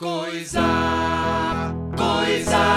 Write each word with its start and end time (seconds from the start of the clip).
Coisa, 0.00 0.62
coisa, 1.94 2.69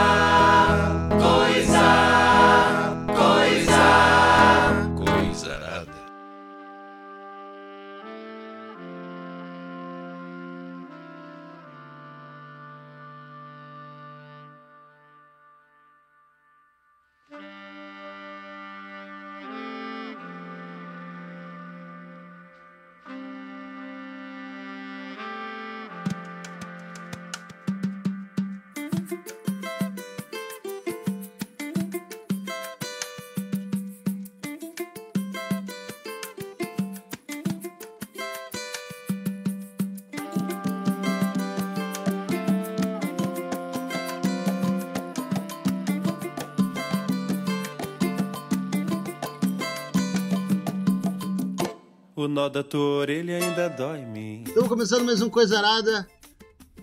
nó 52.43 52.49
da 52.49 52.61
tua 52.61 52.97
orelha 52.97 53.37
ainda 53.37 53.69
dói 53.69 53.99
em 53.99 54.05
mim. 54.05 54.43
Estamos 54.45 54.67
começando 54.67 55.05
mais 55.05 55.21
um 55.21 55.29
Coisa 55.29 55.59
Arada. 55.59 56.05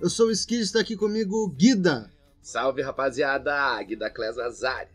Eu 0.01 0.09
sou 0.09 0.29
o 0.29 0.31
Skid, 0.31 0.63
está 0.63 0.81
aqui 0.81 0.97
comigo 0.97 1.37
o 1.37 1.51
Guida. 1.51 2.11
Salve 2.41 2.81
rapaziada, 2.81 3.83
Guida 3.83 4.09
Clés 4.09 4.39
Azari. 4.39 4.89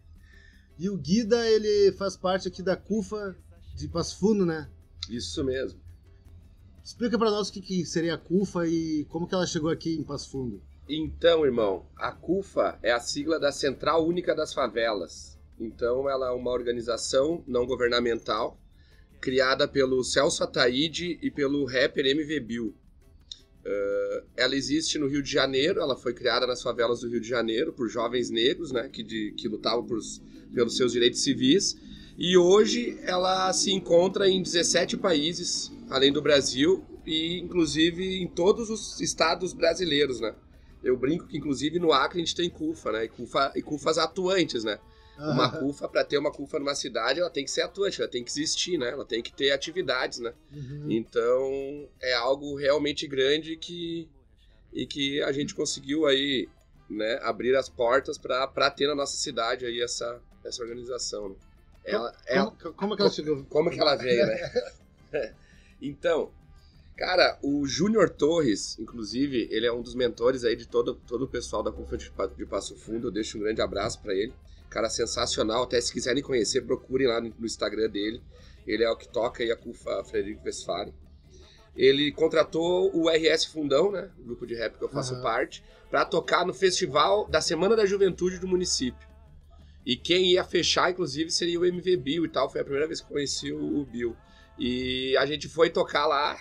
E 0.80 0.90
o 0.90 0.98
Guida, 0.98 1.48
ele 1.48 1.92
faz 1.92 2.18
parte 2.18 2.48
aqui 2.48 2.64
da 2.64 2.76
CUFA 2.76 3.36
de 3.76 3.88
Passo 3.88 4.18
Fundo, 4.18 4.44
né? 4.44 4.68
Isso 5.08 5.44
mesmo. 5.44 5.80
Explica 6.84 7.16
pra 7.16 7.30
nós 7.30 7.50
o 7.50 7.54
que, 7.54 7.62
que 7.62 7.86
seria 7.86 8.16
a 8.16 8.18
CUFA 8.18 8.66
e 8.66 9.06
como 9.06 9.28
que 9.28 9.36
ela 9.36 9.46
chegou 9.46 9.70
aqui 9.70 9.96
em 9.96 10.04
Passo 10.04 10.32
Fundo. 10.32 10.64
Então, 10.90 11.46
irmão, 11.46 11.86
a 11.96 12.12
CUFA 12.12 12.80
é 12.82 12.92
a 12.92 13.00
sigla 13.00 13.40
da 13.40 13.52
Central 13.52 14.04
Única 14.08 14.34
das 14.34 14.52
Favelas. 14.52 15.38
Então, 15.60 16.10
ela 16.10 16.30
é 16.30 16.32
uma 16.32 16.50
organização 16.50 17.44
não 17.46 17.68
governamental 17.68 18.58
criada 19.20 19.68
pelo 19.68 20.04
Celso 20.04 20.44
Ataíde 20.44 21.18
e 21.22 21.32
pelo 21.32 21.66
rapper 21.66 22.06
MV 22.06 22.40
Bill. 22.42 22.76
Uh, 23.66 24.26
ela 24.38 24.56
existe 24.56 25.00
no 25.00 25.08
Rio 25.08 25.24
de 25.24 25.32
Janeiro, 25.32 25.80
ela 25.80 25.96
foi 25.96 26.14
criada 26.14 26.46
nas 26.46 26.62
favelas 26.62 27.00
do 27.00 27.10
Rio 27.10 27.20
de 27.20 27.28
Janeiro 27.28 27.74
por 27.74 27.90
jovens 27.90 28.30
negros, 28.30 28.72
né, 28.72 28.88
que, 28.90 29.02
de, 29.02 29.34
que 29.36 29.48
lutavam 29.48 29.84
por, 29.84 29.98
pelos 30.54 30.78
seus 30.78 30.92
direitos 30.92 31.22
civis. 31.22 31.76
E 32.18 32.38
hoje 32.38 32.98
ela 33.02 33.52
se 33.52 33.72
encontra 33.72 34.30
em 34.30 34.42
17 34.42 34.98
países, 34.98 35.72
além 35.90 36.14
do 36.14 36.22
Brasil, 36.22 36.84
e 37.06 37.40
inclusive 37.40 38.22
em 38.22 38.28
todos 38.28 38.70
os 38.70 39.02
estados 39.02 39.54
brasileiros, 39.54 40.20
né? 40.20 40.34
Eu 40.84 40.96
brinco 40.96 41.28
que 41.28 41.38
inclusive 41.38 41.80
no 41.80 41.92
Acre 41.92 42.22
a 42.22 42.24
gente 42.24 42.36
tem 42.36 42.50
CUFA, 42.50 42.92
né? 42.92 43.06
E, 43.06 43.10
CUFA, 43.10 43.52
e 43.56 43.62
CUFAs 43.62 43.98
atuantes, 43.98 44.64
né? 44.64 44.80
Uma 45.18 45.50
CUFA, 45.50 45.88
para 45.88 46.04
ter 46.04 46.18
uma 46.18 46.32
CUFA 46.32 46.60
numa 46.60 46.76
cidade, 46.76 47.20
ela 47.20 47.30
tem 47.30 47.46
que 47.46 47.52
ser 47.52 47.62
atuante, 47.62 48.02
ela 48.02 48.10
tem 48.10 48.24
que 48.24 48.30
existir, 48.30 48.78
né? 48.78 48.90
Ela 48.90 49.06
tem 49.06 49.22
que 49.22 49.32
ter 49.32 49.52
atividades, 49.52 50.20
né? 50.20 50.34
Uhum. 50.52 50.88
Então, 50.90 51.88
é 52.02 52.14
algo 52.14 52.56
realmente 52.56 53.08
grande 53.08 53.56
que 53.56 54.10
e 54.74 54.86
que 54.86 55.22
a 55.24 55.32
gente 55.32 55.56
conseguiu 55.56 56.06
aí, 56.06 56.50
né, 56.90 57.18
abrir 57.24 57.56
as 57.56 57.70
portas 57.70 58.18
para 58.18 58.70
ter 58.70 58.88
na 58.88 58.96
nossa 58.96 59.16
cidade 59.16 59.66
aí 59.66 59.82
essa 59.82 60.22
essa 60.44 60.62
organização. 60.62 61.30
Né? 61.30 61.36
Ela, 61.86 62.14
ela, 62.28 62.52
Como, 62.52 62.74
como 62.74 62.94
é 62.94 62.98
que 62.98 63.02
ela 63.02 63.12
chegou? 63.12 63.46
como 63.46 63.70
que 63.72 63.80
ela 63.80 63.96
veio, 63.96 64.26
né? 64.26 64.52
então, 65.82 66.32
cara, 66.98 67.38
o 67.42 67.66
Júnior 67.66 68.10
Torres, 68.10 68.78
inclusive, 68.80 69.48
ele 69.52 69.66
é 69.66 69.72
um 69.72 69.82
dos 69.82 69.96
mentores 69.96 70.44
aí 70.44 70.56
de 70.56 70.68
todo, 70.68 70.96
todo 70.96 71.24
o 71.26 71.28
pessoal 71.28 71.64
da 71.64 71.72
CUFA 71.72 71.98
de, 71.98 72.12
de 72.38 72.46
Passo 72.46 72.76
Fundo. 72.76 73.08
Eu 73.08 73.12
deixo 73.12 73.38
um 73.38 73.42
grande 73.42 73.62
abraço 73.62 74.02
para 74.02 74.14
ele. 74.14 74.34
Cara 74.76 74.90
sensacional. 74.90 75.64
Até 75.64 75.80
se 75.80 75.94
quiserem 75.94 76.22
conhecer, 76.22 76.62
procurem 76.64 77.08
lá 77.08 77.22
no, 77.22 77.34
Instagram 77.46 77.90
dele. 77.90 78.22
Ele 78.68 78.84
é 78.84 78.90
o 78.90 78.98
que 78.98 79.08
toca 79.08 79.42
aí 79.42 79.50
a 79.50 79.56
CUFA 79.56 80.04
Frederico 80.04 80.44
Westphalen. 80.44 80.94
Ele 81.74 82.12
contratou 82.12 82.94
o 82.94 83.10
RS 83.10 83.46
Fundão, 83.46 83.90
né? 83.90 84.12
O 84.20 84.24
grupo 84.24 84.46
de 84.46 84.54
rap 84.54 84.78
que 84.78 84.84
eu 84.84 84.90
faço 84.90 85.14
Aham. 85.14 85.24
parte, 85.24 85.64
para 85.90 86.04
tocar 86.04 86.46
no 86.46 86.54
festival 86.54 87.26
da 87.30 87.40
Semana 87.40 87.74
da 87.74 87.86
Juventude 87.86 88.38
do 88.38 88.50
município. 88.50 89.08
E 89.86 89.96
quem 89.96 90.34
ia 90.34 90.44
fechar, 90.44 90.92
inclusive, 90.92 91.32
seria 91.32 91.58
o 91.58 91.66
MV 91.66 91.96
Bill 91.96 92.26
e 92.26 92.30
tal. 92.30 92.50
Foi 92.50 92.60
a 92.60 92.66
primeira 92.66 92.86
vez 92.86 93.00
que 93.00 93.08
eu 93.08 93.12
conheci 93.12 93.54
o, 93.54 93.80
o 93.80 93.86
Bill. 93.86 94.14
E 94.60 95.16
a 95.16 95.26
gente 95.26 95.48
foi 95.48 95.70
tocar 95.70 96.06
lá. 96.06 96.38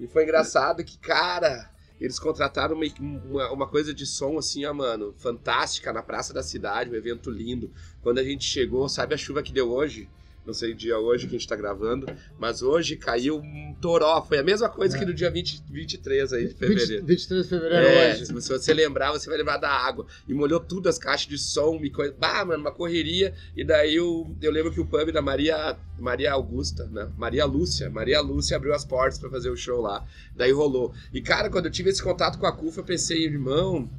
E 0.00 0.06
foi 0.06 0.22
engraçado 0.22 0.82
que, 0.82 0.96
cara, 0.96 1.70
eles 2.00 2.18
contrataram 2.18 2.76
uma, 2.76 2.86
uma, 3.00 3.52
uma 3.52 3.66
coisa 3.66 3.94
de 3.94 4.06
som 4.06 4.38
assim, 4.38 4.64
ó, 4.64 4.74
mano, 4.74 5.14
fantástica 5.16 5.92
na 5.92 6.02
Praça 6.02 6.34
da 6.34 6.42
Cidade, 6.42 6.90
um 6.90 6.94
evento 6.94 7.30
lindo. 7.30 7.70
Quando 8.02 8.18
a 8.18 8.24
gente 8.24 8.44
chegou, 8.44 8.88
sabe 8.88 9.14
a 9.14 9.18
chuva 9.18 9.42
que 9.42 9.52
deu 9.52 9.70
hoje? 9.70 10.08
Não 10.46 10.54
sei 10.54 10.72
o 10.72 10.74
dia 10.74 10.98
hoje 10.98 11.26
que 11.26 11.34
a 11.34 11.38
gente 11.38 11.48
tá 11.48 11.56
gravando, 11.56 12.06
mas 12.38 12.62
hoje 12.62 12.96
caiu 12.96 13.38
um 13.38 13.74
toró. 13.80 14.22
Foi 14.22 14.38
a 14.38 14.42
mesma 14.42 14.68
coisa 14.68 14.96
que 14.96 15.04
no 15.04 15.12
dia 15.12 15.30
20, 15.30 15.64
23 15.68 16.32
aí 16.32 16.42
de 16.42 16.46
20, 16.54 16.56
fevereiro. 16.58 17.06
23 17.06 17.42
de 17.42 17.48
fevereiro 17.48 17.84
É, 17.86 18.12
hoje. 18.12 18.26
se 18.26 18.32
você 18.32 18.72
lembrar, 18.72 19.10
você 19.10 19.28
vai 19.28 19.36
lembrar 19.38 19.56
da 19.56 19.68
água. 19.70 20.06
E 20.28 20.32
molhou 20.32 20.60
tudo, 20.60 20.88
as 20.88 20.98
caixas 20.98 21.26
de 21.28 21.36
som, 21.36 21.80
e 21.82 21.90
coisa. 21.90 22.14
Bah, 22.18 22.44
mano, 22.44 22.60
uma 22.60 22.70
correria. 22.72 23.34
E 23.56 23.64
daí 23.64 23.96
eu, 23.96 24.34
eu 24.40 24.52
lembro 24.52 24.70
que 24.72 24.80
o 24.80 24.86
pub 24.86 25.10
da 25.10 25.20
Maria, 25.20 25.76
Maria 25.98 26.32
Augusta, 26.32 26.84
né? 26.92 27.08
Maria 27.16 27.44
Lúcia. 27.44 27.90
Maria 27.90 28.20
Lúcia 28.20 28.56
abriu 28.56 28.72
as 28.72 28.84
portas 28.84 29.18
pra 29.18 29.28
fazer 29.28 29.50
o 29.50 29.56
show 29.56 29.80
lá. 29.80 30.04
Daí 30.36 30.52
rolou. 30.52 30.94
E, 31.12 31.20
cara, 31.20 31.50
quando 31.50 31.64
eu 31.66 31.70
tive 31.72 31.90
esse 31.90 32.02
contato 32.02 32.38
com 32.38 32.46
a 32.46 32.52
CUFA, 32.52 32.80
eu 32.80 32.84
pensei, 32.84 33.24
irmão. 33.24 33.90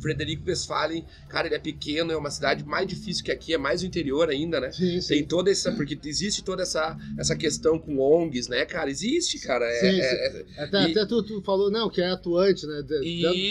Frederico 0.00 0.48
Westphalen, 0.48 1.04
cara, 1.28 1.46
ele 1.48 1.54
é 1.54 1.58
pequeno, 1.58 2.10
é 2.12 2.16
uma 2.16 2.30
cidade 2.30 2.64
mais 2.64 2.86
difícil 2.86 3.24
que 3.24 3.30
aqui, 3.30 3.52
é 3.54 3.58
mais 3.58 3.82
o 3.82 3.86
interior 3.86 4.28
ainda, 4.30 4.58
né? 4.60 4.72
Sim, 4.72 5.00
sim. 5.00 5.08
Tem 5.08 5.24
toda 5.26 5.50
essa. 5.50 5.72
Porque 5.72 5.98
existe 6.04 6.42
toda 6.42 6.62
essa, 6.62 6.96
essa 7.18 7.36
questão 7.36 7.78
com 7.78 7.98
ONGs, 7.98 8.48
né, 8.48 8.64
cara? 8.64 8.90
Existe, 8.90 9.38
cara. 9.40 9.66
É, 9.66 9.80
Sim, 9.80 10.00
é- 10.00 10.30
sim. 10.30 10.44
Até, 10.58 10.82
E- 10.82 10.90
até 10.92 11.06
tu, 11.06 11.22
tu 11.22 11.42
falou, 11.42 11.70
não, 11.70 11.90
que 11.90 12.00
é 12.00 12.08
atuante, 12.10 12.66
né? 12.66 12.82
De- 12.82 13.04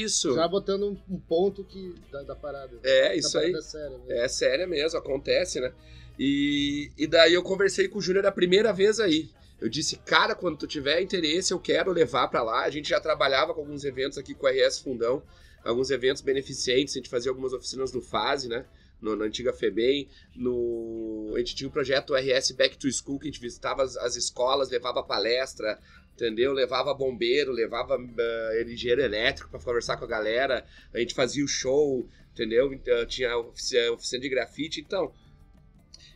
Isso. 0.04 0.34
Já 0.36 0.48
botando 0.48 0.84
um, 0.90 1.16
um 1.16 1.20
ponto 1.20 1.64
que, 1.64 1.94
da, 2.12 2.24
da 2.24 2.36
parada. 2.36 2.78
É, 2.84 3.10
Da 3.10 3.16
isso 3.16 3.38
aí. 3.38 3.52
parada 3.52 3.62
séria, 3.62 3.98
né? 3.98 4.04
É 4.24 4.28
séria 4.28 4.68
mesmo, 4.68 4.98
acontece, 4.98 5.60
né? 5.60 5.72
E, 6.18 6.92
e 6.98 7.08
daí 7.08 7.34
eu 7.34 7.42
conversei 7.44 7.88
com 7.88 8.00
o 8.00 8.02
Júnior 8.02 8.26
a 8.26 8.32
primeira 8.32 8.74
vez 8.74 9.00
aí. 9.00 9.30
Eu 9.62 9.70
disse, 9.70 9.98
cara, 9.98 10.36
quando 10.36 10.58
tu 10.58 10.68
tiver 10.68 11.02
interesse, 11.02 11.54
eu 11.54 11.60
quero 11.60 11.92
levar 11.92 12.28
pra 12.30 12.42
lá. 12.42 12.64
A 12.64 12.70
gente 12.70 12.90
já 12.90 13.00
trabalhava 13.00 13.54
com 13.54 13.62
alguns 13.62 13.84
eventos 13.84 14.18
aqui 14.18 14.34
com 14.34 14.48
a 14.48 14.52
RS 14.52 14.80
Fundão, 14.80 15.22
alguns 15.64 15.90
eventos 15.90 16.22
beneficentes, 16.22 16.96
a 16.96 17.00
gente 17.00 17.10
fazia 17.10 17.32
algumas 17.32 17.54
oficinas 17.54 17.92
no 17.92 18.02
FASE, 18.02 18.48
né? 18.48 18.66
No, 19.02 19.16
na 19.16 19.26
antiga 19.26 19.54
FEBEM, 19.54 20.10
no... 20.36 21.32
a 21.34 21.40
gente 21.40 21.56
tinha 21.56 21.68
o 21.70 21.72
projeto 21.72 22.14
RS 22.14 22.52
Back 22.52 22.78
to 22.78 22.92
School, 22.92 23.18
que 23.18 23.28
a 23.28 23.32
gente 23.32 23.40
visitava 23.40 23.82
as, 23.82 23.96
as 23.96 24.18
escolas, 24.18 24.70
levava 24.70 25.02
palestra, 25.02 25.80
entendeu? 26.14 26.52
Levava 26.52 26.94
bombeiro, 26.94 27.52
levava 27.52 27.98
uh, 27.98 28.70
engenheiro 28.70 29.02
elétrico 29.02 29.50
para 29.50 29.60
conversar 29.62 29.96
com 29.96 30.04
a 30.04 30.08
galera, 30.08 30.66
a 30.94 31.00
gente 31.00 31.14
fazia 31.14 31.46
o 31.46 31.48
show, 31.48 32.06
entendeu? 32.34 32.74
Então, 32.74 33.06
tinha 33.06 33.38
oficina, 33.38 33.92
oficina 33.92 34.22
de 34.22 34.30
grafite, 34.30 34.82
então. 34.82 35.14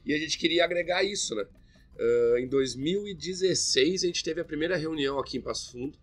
E 0.05 0.13
a 0.13 0.17
gente 0.17 0.37
queria 0.37 0.65
agregar 0.65 1.03
isso, 1.03 1.33
né? 1.35 1.45
Ah, 1.99 2.39
em 2.39 2.47
2016, 2.47 4.03
a 4.03 4.07
gente 4.07 4.23
teve 4.23 4.41
a 4.41 4.45
primeira 4.45 4.75
reunião 4.75 5.19
aqui 5.19 5.37
em 5.37 5.41
Passo 5.41 5.71
Fundo. 5.71 5.97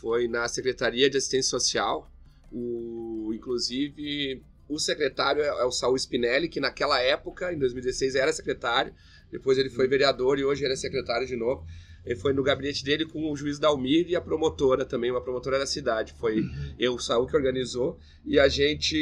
Foi 0.00 0.28
na 0.28 0.48
Secretaria 0.48 1.08
de 1.10 1.16
Assistência 1.16 1.50
Social. 1.50 2.10
O, 2.52 3.30
inclusive, 3.34 4.42
o 4.68 4.78
secretário 4.78 5.42
é, 5.42 5.46
é 5.48 5.64
o 5.64 5.70
Saul 5.70 5.96
Spinelli, 5.96 6.48
que 6.48 6.60
naquela 6.60 7.00
época, 7.00 7.52
em 7.52 7.58
2016, 7.58 8.14
era 8.14 8.32
secretário. 8.32 8.92
Depois 9.30 9.58
ele 9.58 9.68
foi 9.70 9.86
vereador 9.86 10.38
e 10.38 10.44
hoje 10.44 10.64
ele 10.64 10.72
é 10.72 10.76
secretário 10.76 11.26
de 11.26 11.36
novo. 11.36 11.66
Ele 12.06 12.16
foi 12.16 12.32
no 12.32 12.42
gabinete 12.42 12.82
dele 12.82 13.04
com 13.04 13.30
o 13.30 13.36
juiz 13.36 13.58
Dalmir 13.58 14.06
e 14.08 14.16
a 14.16 14.20
promotora 14.20 14.86
também, 14.86 15.10
uma 15.10 15.20
promotora 15.20 15.58
da 15.58 15.66
cidade. 15.66 16.14
Foi 16.18 16.42
eu, 16.78 16.94
o 16.94 16.98
Saul, 16.98 17.26
que 17.26 17.36
organizou. 17.36 17.98
E 18.24 18.38
a 18.38 18.48
gente. 18.48 18.96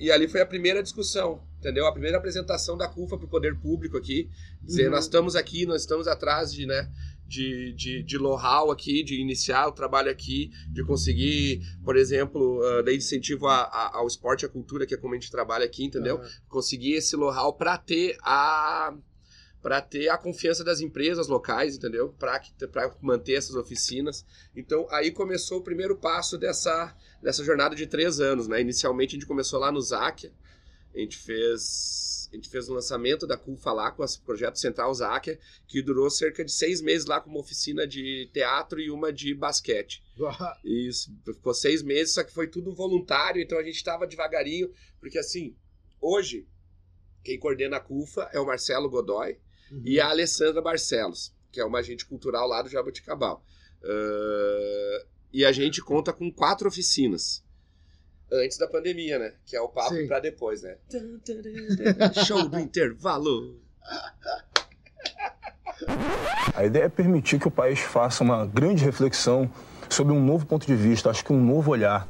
E 0.00 0.10
ali 0.10 0.26
foi 0.26 0.40
a 0.40 0.46
primeira 0.46 0.82
discussão, 0.82 1.40
entendeu? 1.60 1.86
A 1.86 1.92
primeira 1.92 2.16
apresentação 2.18 2.76
da 2.76 2.88
CUFA 2.88 3.16
para 3.16 3.26
o 3.26 3.28
poder 3.28 3.54
público 3.60 3.96
aqui. 3.96 4.28
Dizer, 4.62 4.86
Uhum. 4.86 4.92
nós 4.92 5.04
estamos 5.04 5.36
aqui, 5.36 5.64
nós 5.66 5.82
estamos 5.82 6.08
atrás 6.08 6.52
de, 6.52 6.66
né? 6.66 6.90
De, 7.26 7.72
de, 7.72 8.02
de 8.02 8.18
know-how 8.18 8.70
aqui, 8.70 9.02
de 9.02 9.20
iniciar 9.20 9.66
o 9.66 9.72
trabalho 9.72 10.10
aqui, 10.10 10.50
de 10.70 10.84
conseguir, 10.84 11.60
por 11.82 11.96
exemplo, 11.96 12.60
uh, 12.60 12.82
dar 12.82 12.92
incentivo 12.92 13.46
a- 13.46 13.62
a- 13.62 13.96
ao 13.96 14.06
esporte 14.06 14.42
e 14.42 14.46
à 14.46 14.48
cultura, 14.48 14.86
que 14.86 14.94
é 14.94 14.96
como 14.98 15.14
a 15.14 15.18
gente 15.18 15.30
trabalha 15.30 15.64
aqui, 15.64 15.84
entendeu? 15.84 16.16
Aham. 16.18 16.28
Conseguir 16.48 16.92
esse 16.92 17.16
know-how 17.16 17.52
para 17.54 17.78
ter 17.78 18.16
a 18.22 18.94
para 19.62 19.80
ter 19.80 20.10
a 20.10 20.18
confiança 20.18 20.62
das 20.62 20.80
empresas 20.82 21.26
locais, 21.26 21.74
entendeu? 21.76 22.14
Para 22.18 22.38
manter 23.00 23.32
essas 23.32 23.54
oficinas. 23.56 24.22
Então, 24.54 24.86
aí 24.90 25.10
começou 25.10 25.56
o 25.60 25.62
primeiro 25.62 25.96
passo 25.96 26.36
dessa, 26.36 26.94
dessa 27.22 27.42
jornada 27.42 27.74
de 27.74 27.86
três 27.86 28.20
anos, 28.20 28.46
né? 28.46 28.60
Inicialmente, 28.60 29.16
a 29.16 29.18
gente 29.18 29.26
começou 29.26 29.58
lá 29.58 29.72
no 29.72 29.80
Záquia, 29.80 30.30
a 30.94 30.98
gente 30.98 31.16
fez 31.16 32.14
a 32.32 32.36
gente 32.36 32.48
fez 32.48 32.68
o 32.68 32.74
lançamento 32.74 33.28
da 33.28 33.36
CUFA 33.36 33.72
lá 33.72 33.92
com 33.92 34.02
o 34.02 34.20
projeto 34.24 34.58
Central 34.58 34.92
Záquia, 34.92 35.38
que 35.68 35.80
durou 35.80 36.10
cerca 36.10 36.44
de 36.44 36.50
seis 36.50 36.80
meses 36.80 37.06
lá 37.06 37.20
com 37.20 37.30
uma 37.30 37.38
oficina 37.38 37.86
de 37.86 38.28
teatro 38.32 38.80
e 38.80 38.90
uma 38.90 39.12
de 39.12 39.32
basquete. 39.34 40.02
Isso, 40.64 41.16
ficou 41.24 41.54
seis 41.54 41.80
meses, 41.80 42.14
só 42.14 42.24
que 42.24 42.32
foi 42.32 42.48
tudo 42.48 42.74
voluntário, 42.74 43.40
então 43.40 43.56
a 43.56 43.62
gente 43.62 43.76
estava 43.76 44.04
devagarinho, 44.04 44.68
porque 44.98 45.16
assim, 45.16 45.54
hoje, 46.00 46.44
quem 47.22 47.38
coordena 47.38 47.76
a 47.76 47.80
CUFA 47.80 48.28
é 48.32 48.40
o 48.40 48.46
Marcelo 48.46 48.90
Godoy, 48.90 49.38
uhum. 49.70 49.82
e 49.84 50.00
a 50.00 50.08
Alessandra 50.08 50.60
Barcelos, 50.60 51.32
que 51.52 51.60
é 51.60 51.64
uma 51.64 51.78
agente 51.78 52.04
cultural 52.04 52.48
lá 52.48 52.62
do 52.62 52.68
Jaboticabal. 52.68 53.44
Uh, 53.80 55.06
e 55.32 55.44
a 55.44 55.52
gente 55.52 55.80
conta 55.82 56.12
com 56.12 56.32
quatro 56.32 56.66
oficinas. 56.66 57.44
Antes 58.42 58.58
da 58.58 58.66
pandemia, 58.66 59.18
né? 59.18 59.34
Que 59.46 59.56
é 59.56 59.60
o 59.60 59.68
papo 59.68 59.94
para 60.08 60.20
depois, 60.20 60.62
né? 60.62 60.76
Show 62.26 62.48
do 62.48 62.58
intervalo! 62.58 63.60
A 66.54 66.64
ideia 66.64 66.84
é 66.84 66.88
permitir 66.88 67.38
que 67.38 67.48
o 67.48 67.50
país 67.50 67.80
faça 67.80 68.22
uma 68.22 68.46
grande 68.46 68.84
reflexão 68.84 69.50
sobre 69.90 70.12
um 70.12 70.24
novo 70.24 70.46
ponto 70.46 70.66
de 70.66 70.74
vista, 70.74 71.10
acho 71.10 71.24
que 71.24 71.32
um 71.32 71.44
novo 71.44 71.70
olhar. 71.70 72.08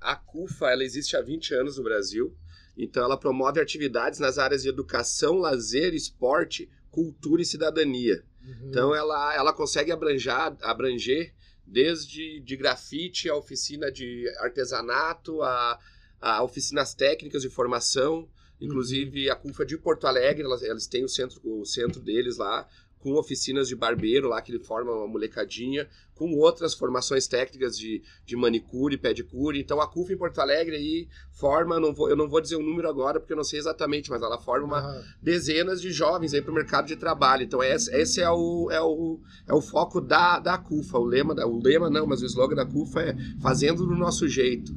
A 0.00 0.16
CUFA 0.16 0.70
ela 0.70 0.84
existe 0.84 1.16
há 1.16 1.22
20 1.22 1.54
anos 1.54 1.78
no 1.78 1.84
Brasil, 1.84 2.34
então 2.76 3.04
ela 3.04 3.16
promove 3.16 3.60
atividades 3.60 4.18
nas 4.18 4.38
áreas 4.38 4.62
de 4.62 4.68
educação, 4.68 5.38
lazer, 5.38 5.94
esporte, 5.94 6.68
cultura 6.90 7.42
e 7.42 7.46
cidadania. 7.46 8.22
Uhum. 8.42 8.68
Então 8.68 8.94
ela, 8.94 9.34
ela 9.34 9.52
consegue 9.52 9.90
abranger, 9.90 10.54
abranger 10.62 11.32
desde 11.70 12.40
de 12.40 12.56
grafite, 12.56 13.28
a 13.28 13.36
oficina 13.36 13.92
de 13.92 14.28
artesanato, 14.38 15.42
a, 15.42 15.78
a 16.20 16.42
oficinas 16.42 16.94
técnicas 16.94 17.42
de 17.42 17.50
formação, 17.50 18.28
inclusive 18.60 19.26
uhum. 19.26 19.32
a 19.32 19.36
CUFA 19.36 19.66
de 19.66 19.76
Porto 19.76 20.06
Alegre, 20.06 20.44
elas, 20.44 20.62
elas 20.62 20.86
têm 20.86 21.04
o 21.04 21.08
centro, 21.08 21.40
o 21.44 21.64
centro 21.64 22.00
deles 22.00 22.38
lá, 22.38 22.66
com 22.98 23.14
oficinas 23.14 23.68
de 23.68 23.76
barbeiro 23.76 24.28
lá, 24.28 24.42
que 24.42 24.52
ele 24.52 24.62
forma 24.62 24.92
uma 24.92 25.06
molecadinha, 25.06 25.88
com 26.14 26.34
outras 26.34 26.74
formações 26.74 27.28
técnicas 27.28 27.78
de, 27.78 28.02
de 28.26 28.36
manicure, 28.36 28.98
pedicure. 28.98 29.60
Então 29.60 29.80
a 29.80 29.86
CUF 29.86 30.12
em 30.12 30.16
Porto 30.16 30.40
Alegre 30.40 30.76
aí 30.76 31.08
forma, 31.30 31.78
não 31.78 31.94
vou, 31.94 32.10
eu 32.10 32.16
não 32.16 32.28
vou 32.28 32.40
dizer 32.40 32.56
o 32.56 32.60
um 32.60 32.62
número 32.62 32.88
agora 32.88 33.20
porque 33.20 33.32
eu 33.32 33.36
não 33.36 33.44
sei 33.44 33.60
exatamente, 33.60 34.10
mas 34.10 34.20
ela 34.20 34.38
forma 34.38 35.04
dezenas 35.22 35.80
de 35.80 35.92
jovens 35.92 36.34
aí 36.34 36.42
para 36.42 36.50
o 36.50 36.54
mercado 36.54 36.86
de 36.86 36.96
trabalho. 36.96 37.44
Então 37.44 37.62
esse, 37.62 37.94
esse, 37.94 38.20
é, 38.20 38.30
o, 38.30 38.68
é, 38.70 38.80
o, 38.80 39.20
é 39.46 39.54
o 39.54 39.60
foco 39.60 40.00
da, 40.00 40.40
da 40.40 40.58
CUFA. 40.58 40.98
O 40.98 41.04
lema, 41.04 41.34
o 41.46 41.62
lema 41.62 41.88
não, 41.88 42.06
mas 42.06 42.20
o 42.20 42.26
slogan 42.26 42.56
da 42.56 42.66
CUFA 42.66 43.02
é 43.02 43.16
fazendo 43.40 43.86
do 43.86 43.94
nosso 43.94 44.26
jeito. 44.26 44.74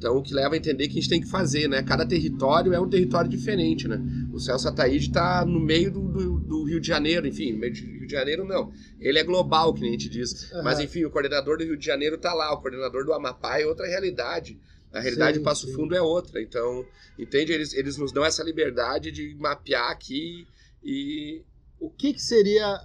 Então, 0.00 0.16
o 0.16 0.22
que 0.22 0.32
leva 0.32 0.54
a 0.54 0.56
entender 0.56 0.88
que 0.88 0.92
a 0.92 1.00
gente 1.02 1.10
tem 1.10 1.20
que 1.20 1.28
fazer, 1.28 1.68
né? 1.68 1.82
Cada 1.82 2.06
território 2.06 2.72
é 2.72 2.80
um 2.80 2.88
território 2.88 3.28
diferente, 3.28 3.86
né? 3.86 4.00
O 4.32 4.40
Celso 4.40 4.66
Ataíde 4.66 5.08
está 5.08 5.44
no 5.44 5.60
meio 5.60 5.90
do, 5.90 6.00
do, 6.00 6.40
do, 6.40 6.64
Rio 6.64 6.80
de 6.80 6.88
Janeiro, 6.88 7.26
enfim, 7.26 7.52
no 7.52 7.58
meio 7.58 7.74
do 7.74 7.80
Rio 7.80 8.06
de 8.06 8.12
Janeiro 8.12 8.42
não. 8.46 8.72
Ele 8.98 9.18
é 9.18 9.22
global, 9.22 9.74
que 9.74 9.82
nem 9.82 9.90
a 9.90 9.92
gente 9.92 10.08
diz. 10.08 10.50
Uhum. 10.52 10.62
Mas, 10.64 10.80
enfim, 10.80 11.04
o 11.04 11.10
coordenador 11.10 11.58
do 11.58 11.64
Rio 11.64 11.76
de 11.76 11.84
Janeiro 11.84 12.16
está 12.16 12.32
lá, 12.32 12.50
o 12.50 12.62
coordenador 12.62 13.04
do 13.04 13.12
Amapá 13.12 13.60
é 13.60 13.66
outra 13.66 13.86
realidade. 13.86 14.58
A 14.90 15.00
realidade 15.00 15.36
sim, 15.36 15.42
do 15.42 15.44
Passo 15.44 15.66
sim. 15.66 15.74
Fundo 15.74 15.94
é 15.94 16.00
outra. 16.00 16.40
Então, 16.40 16.82
entende? 17.18 17.52
Eles, 17.52 17.74
eles 17.74 17.98
nos 17.98 18.10
dão 18.10 18.24
essa 18.24 18.42
liberdade 18.42 19.12
de 19.12 19.36
mapear 19.38 19.90
aqui 19.90 20.46
e... 20.82 21.42
O 21.78 21.90
que, 21.90 22.14
que 22.14 22.22
seria 22.22 22.80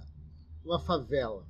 uma 0.62 0.78
favela? 0.78 1.46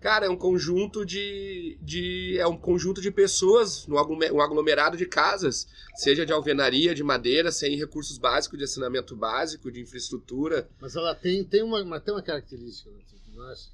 Cara, 0.00 0.26
é 0.26 0.30
um 0.30 0.36
conjunto 0.36 1.04
de, 1.04 1.76
de 1.82 2.38
é 2.38 2.46
um 2.46 2.56
conjunto 2.56 3.00
de 3.00 3.10
pessoas, 3.10 3.86
um 3.88 4.40
aglomerado 4.40 4.96
de 4.96 5.04
casas, 5.04 5.66
seja 5.96 6.24
de 6.24 6.32
alvenaria, 6.32 6.94
de 6.94 7.02
madeira, 7.02 7.50
sem 7.50 7.76
recursos 7.76 8.16
básicos 8.16 8.58
de 8.58 8.64
assinamento 8.64 9.16
básico, 9.16 9.72
de 9.72 9.80
infraestrutura. 9.80 10.68
Mas 10.80 10.94
ela 10.94 11.14
tem, 11.16 11.42
tem, 11.42 11.64
uma, 11.64 12.00
tem 12.00 12.14
uma 12.14 12.22
característica, 12.22 12.90
não 13.34 13.44
acha? 13.50 13.70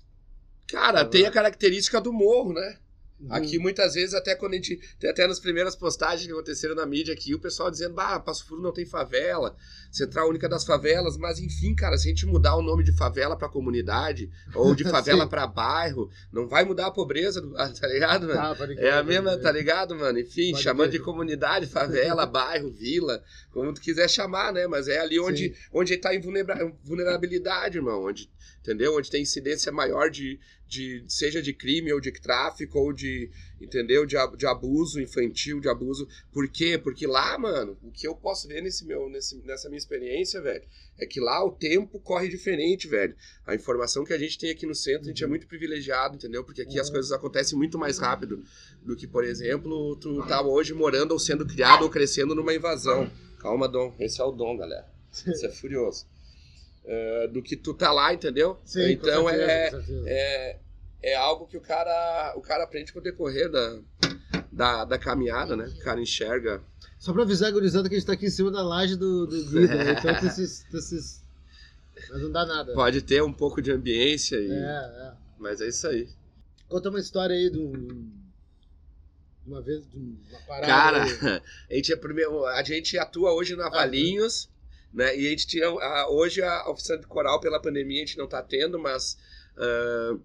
Cara, 0.67 1.01
ela... 1.01 1.09
tem 1.09 1.27
a 1.27 1.31
característica 1.31 2.01
do 2.01 2.13
morro, 2.13 2.55
né? 2.55 2.79
Aqui, 3.31 3.59
muitas 3.59 3.95
vezes, 3.95 4.15
até 4.15 4.35
quando 4.35 4.53
a 4.53 4.57
gente. 4.57 4.79
Tem 4.99 5.11
até 5.11 5.27
nas 5.27 5.41
primeiras 5.41 5.75
postagens 5.77 6.27
que 6.27 6.33
aconteceram 6.33 6.75
na 6.75 6.87
mídia 6.87 7.15
aqui, 7.15 7.35
o 7.35 7.39
pessoal 7.39 7.71
dizendo, 7.71 7.95
bah, 7.95 8.19
Passo 8.21 8.47
Fundo 8.47 8.63
não 8.63 8.73
tem 8.73 8.85
favela, 8.85 9.57
Central 9.91 10.29
Única 10.29 10.49
das 10.49 10.65
Favelas, 10.65 11.17
mas 11.17 11.39
enfim, 11.39 11.75
cara, 11.75 11.97
se 11.97 12.07
a 12.07 12.11
gente 12.11 12.27
mudar 12.27 12.57
o 12.57 12.63
nome 12.63 12.85
de 12.85 12.93
favela 12.93 13.37
para 13.37 13.49
comunidade, 13.49 14.31
ou 14.55 14.75
de 14.75 14.85
favela 14.85 15.27
para 15.27 15.47
bairro, 15.47 16.11
não 16.33 16.49
vai 16.49 16.65
mudar 16.65 16.87
a 16.87 16.91
pobreza, 16.91 17.43
tá 17.81 17.87
ligado, 17.87 18.27
mano? 18.27 18.41
Ah, 18.41 18.57
é 18.77 18.91
a 18.91 19.03
mesma, 19.03 19.37
tá 19.39 19.51
ligado, 19.51 19.95
mano? 19.95 20.19
Enfim, 20.19 20.53
pode 20.53 20.63
chamando 20.63 20.91
de 20.91 20.99
comunidade, 20.99 21.67
favela, 21.67 22.27
bairro, 22.27 22.71
vila, 22.71 23.23
como 23.51 23.73
tu 23.73 23.81
quiser 23.81 24.09
chamar, 24.09 24.53
né? 24.53 24.67
Mas 24.67 24.89
é 24.89 24.99
ali 24.99 25.19
onde, 25.21 25.55
onde 25.73 25.97
tá 25.97 26.15
em 26.15 26.21
vulnerabilidade, 26.85 27.79
irmão, 27.79 28.05
onde 28.05 28.29
entendeu? 28.65 28.97
Onde 28.97 29.11
tem 29.11 29.23
incidência 29.23 29.71
maior 29.71 30.09
de, 30.09 30.41
de 30.67 31.05
seja 31.07 31.43
de 31.43 31.53
crime 31.53 31.93
ou 31.93 32.01
de 32.01 32.11
tráfico 32.11 32.79
ou 32.79 32.95
de, 32.95 33.31
entendeu? 33.61 34.07
De, 34.07 34.17
de 34.39 34.47
abuso 34.47 35.01
infantil, 35.01 35.61
de 35.61 35.69
abuso. 35.69 36.09
Por 36.33 36.49
quê? 36.49 36.79
Porque 36.79 37.07
lá, 37.07 37.37
mano, 37.39 37.77
o 37.83 37.91
que 37.91 38.09
eu 38.09 38.15
posso 38.15 38.49
ver 38.49 38.63
nesse 38.63 38.87
meu, 38.87 39.11
nesse, 39.11 39.37
nessa 39.45 39.69
minha 39.69 39.79
experiência, 39.79 40.41
velho, 40.41 40.65
é 40.99 41.05
que 41.05 41.21
lá 41.21 41.45
o 41.45 41.51
tempo 41.51 42.01
corre 42.01 42.27
diferente, 42.27 42.89
velho. 42.89 43.15
A 43.47 43.55
informação 43.55 44.03
que 44.03 44.15
a 44.15 44.19
gente 44.19 44.39
tem 44.39 44.51
aqui 44.51 44.65
no 44.65 44.75
centro, 44.75 45.03
a 45.03 45.09
gente 45.09 45.23
é 45.23 45.27
muito 45.27 45.47
privilegiado, 45.47 46.17
entendeu? 46.17 46.43
Porque 46.43 46.63
aqui 46.63 46.81
as 46.81 46.89
coisas 46.89 47.13
acontecem 47.13 47.57
muito 47.57 47.79
mais 47.79 47.99
rápido 47.99 48.43
do 48.83 48.97
que, 48.97 49.07
por 49.07 49.25
exemplo, 49.25 49.95
tu 49.97 50.27
tá 50.27 50.41
hoje 50.41 50.73
morando 50.73 51.13
ou 51.13 51.19
sendo 51.19 51.47
criado 51.47 51.83
ou 51.83 51.91
crescendo 51.91 52.35
numa 52.35 52.55
invasão. 52.55 53.11
Calma, 53.39 53.69
Dom. 53.69 53.95
Esse 53.99 54.23
é 54.23 54.25
o 54.25 54.33
Dom, 54.33 54.57
galera. 54.57 54.89
Esse 55.13 55.45
é 55.45 55.51
furioso. 55.51 56.07
Uh, 56.85 57.29
do 57.33 57.43
que 57.43 57.57
tu 57.57 57.73
tá 57.73 57.91
lá, 57.91 58.13
entendeu? 58.13 58.61
Sim, 58.63 58.93
então 58.93 59.27
certeza, 59.27 59.85
é, 60.07 60.11
é, 60.13 60.59
é 61.03 61.15
algo 61.17 61.47
que 61.47 61.57
o 61.57 61.61
cara, 61.61 62.35
o 62.37 62.43
cara 62.43 62.65
aprende 62.65 62.93
com 62.93 62.99
o 62.99 63.03
decorrer 63.03 63.51
da, 63.51 63.81
da, 64.53 64.85
da 64.85 64.99
caminhada, 64.99 65.57
né? 65.57 65.67
O 65.67 65.83
cara 65.83 66.01
enxerga. 66.01 66.63
Só 66.99 67.13
pra 67.13 67.23
avisar 67.23 67.53
gurizada 67.53 67.89
que 67.89 67.95
a 67.95 67.99
gente 67.99 68.07
tá 68.07 68.13
aqui 68.13 68.27
em 68.27 68.31
cima 68.31 68.51
da 68.51 68.63
laje 68.63 68.97
do, 68.97 69.27
do 69.27 69.45
Guido, 69.45 69.75
né? 69.75 69.93
Então 69.93 70.15
tem 70.21 70.29
esses, 70.29 70.67
esses. 70.73 71.25
Mas 72.11 72.23
não 72.23 72.31
dá 72.31 72.47
nada. 72.47 72.73
Pode 72.73 73.03
ter 73.03 73.23
um 73.23 73.33
pouco 73.33 73.61
de 73.61 73.73
ambiência 73.73 74.37
e. 74.37 74.51
É, 74.51 74.55
é. 74.55 75.13
Mas 75.39 75.61
é 75.61 75.69
isso 75.69 75.87
aí. 75.87 76.09
Conta 76.69 76.89
uma 76.91 77.01
história 77.01 77.35
aí 77.35 77.51
do. 77.51 77.73
Uma 79.47 79.61
vez, 79.61 79.87
de 79.91 79.99
uma 79.99 80.41
parada. 80.47 80.67
Cara, 80.67 81.03
a 81.71 81.75
gente, 81.75 81.93
é 81.93 81.97
primeiro, 81.97 82.47
a 82.47 82.63
gente 82.63 82.97
atua 82.97 83.33
hoje 83.33 83.55
na 83.57 83.69
Valinhos. 83.69 84.49
Né? 84.95 85.19
E 85.19 85.27
a 85.27 85.31
gente 85.31 85.47
tinha. 85.47 85.67
A, 85.67 86.09
hoje 86.09 86.41
a 86.41 86.71
oficina 86.71 86.99
de 86.99 87.07
coral, 87.07 87.41
pela 87.41 87.61
pandemia, 87.61 88.03
a 88.03 88.07
gente 88.07 88.17
não 88.17 88.27
está 88.27 88.43
tendo, 88.43 88.79
mas. 88.79 89.19
Uh, 89.57 90.21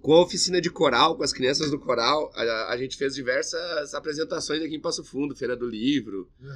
com 0.00 0.12
a 0.12 0.22
oficina 0.22 0.60
de 0.60 0.70
coral, 0.70 1.16
com 1.16 1.24
as 1.24 1.32
crianças 1.32 1.72
do 1.72 1.78
coral, 1.78 2.30
a, 2.32 2.72
a, 2.72 2.76
gente 2.76 2.96
fez 2.96 3.16
diversas 3.16 3.94
apresentações 3.94 4.62
aqui 4.62 4.76
em 4.76 4.80
Passo 4.80 5.02
Fundo, 5.02 5.34
Feira 5.34 5.56
do 5.56 5.66
Livro, 5.66 6.30
uhum, 6.40 6.48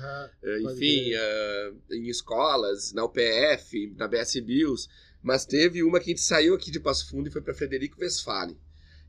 uh, 0.44 0.70
enfim, 0.70 1.12
uh, 1.12 1.76
em 1.90 2.06
escolas, 2.08 2.92
na 2.92 3.04
UPF, 3.04 3.92
na 3.98 4.06
BS 4.06 4.38
Bills. 4.40 4.88
Mas 5.20 5.44
teve 5.44 5.82
uma 5.82 5.98
que 5.98 6.04
a 6.04 6.14
gente 6.14 6.20
saiu 6.20 6.54
aqui 6.54 6.70
de 6.70 6.78
Passo 6.78 7.08
Fundo 7.08 7.28
e 7.28 7.32
foi 7.32 7.42
para 7.42 7.52
Frederico 7.52 8.00
Westphalen, 8.00 8.56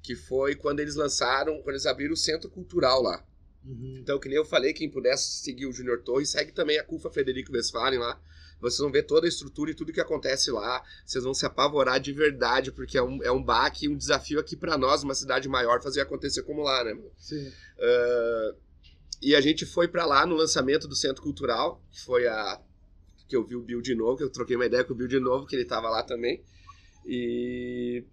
que 0.01 0.15
foi 0.15 0.55
quando 0.55 0.79
eles 0.79 0.95
lançaram, 0.95 1.61
quando 1.61 1.75
eles 1.75 1.85
abriram 1.85 2.13
o 2.13 2.17
Centro 2.17 2.49
Cultural 2.49 3.03
lá. 3.03 3.23
Uhum. 3.65 3.97
Então, 4.01 4.19
que 4.19 4.27
nem 4.27 4.37
eu 4.37 4.45
falei, 4.45 4.73
quem 4.73 4.89
pudesse 4.89 5.43
seguir 5.43 5.65
o 5.65 5.71
Junior 5.71 6.01
Torres, 6.01 6.29
segue 6.29 6.51
também 6.51 6.77
a 6.77 6.83
CUFA 6.83 7.09
Frederico 7.09 7.53
Westphalen 7.53 7.99
lá. 7.99 8.19
Vocês 8.59 8.79
vão 8.79 8.91
ver 8.91 9.03
toda 9.03 9.27
a 9.27 9.29
estrutura 9.29 9.71
e 9.71 9.73
tudo 9.73 9.91
que 9.91 9.99
acontece 9.99 10.49
lá. 10.49 10.81
Vocês 11.05 11.23
vão 11.23 11.33
se 11.33 11.45
apavorar 11.45 11.99
de 11.99 12.13
verdade, 12.13 12.71
porque 12.71 12.97
é 12.97 13.03
um, 13.03 13.21
é 13.21 13.31
um 13.31 13.43
baque, 13.43 13.89
um 13.89 13.97
desafio 13.97 14.39
aqui 14.39 14.55
para 14.55 14.77
nós, 14.77 15.03
uma 15.03 15.13
cidade 15.13 15.49
maior, 15.49 15.81
fazer 15.81 15.99
acontecer 15.99 16.43
como 16.43 16.61
lá, 16.61 16.83
né? 16.83 16.97
Sim. 17.17 17.47
Uh, 17.47 18.55
e 19.21 19.35
a 19.35 19.41
gente 19.41 19.65
foi 19.65 19.87
para 19.87 20.05
lá 20.05 20.25
no 20.25 20.35
lançamento 20.35 20.87
do 20.87 20.95
Centro 20.95 21.21
Cultural, 21.21 21.81
que 21.91 22.01
foi 22.01 22.27
a. 22.27 22.61
que 23.27 23.35
eu 23.35 23.43
vi 23.45 23.55
o 23.55 23.61
Bill 23.61 23.81
de 23.81 23.95
novo, 23.95 24.17
que 24.17 24.23
eu 24.23 24.29
troquei 24.29 24.55
uma 24.55 24.65
ideia 24.65 24.83
com 24.83 24.93
o 24.93 24.95
Bill 24.95 25.07
de 25.07 25.19
novo, 25.19 25.45
que 25.45 25.55
ele 25.55 25.65
tava 25.65 25.89
lá 25.89 26.03
também. 26.03 26.41
E 27.05 28.05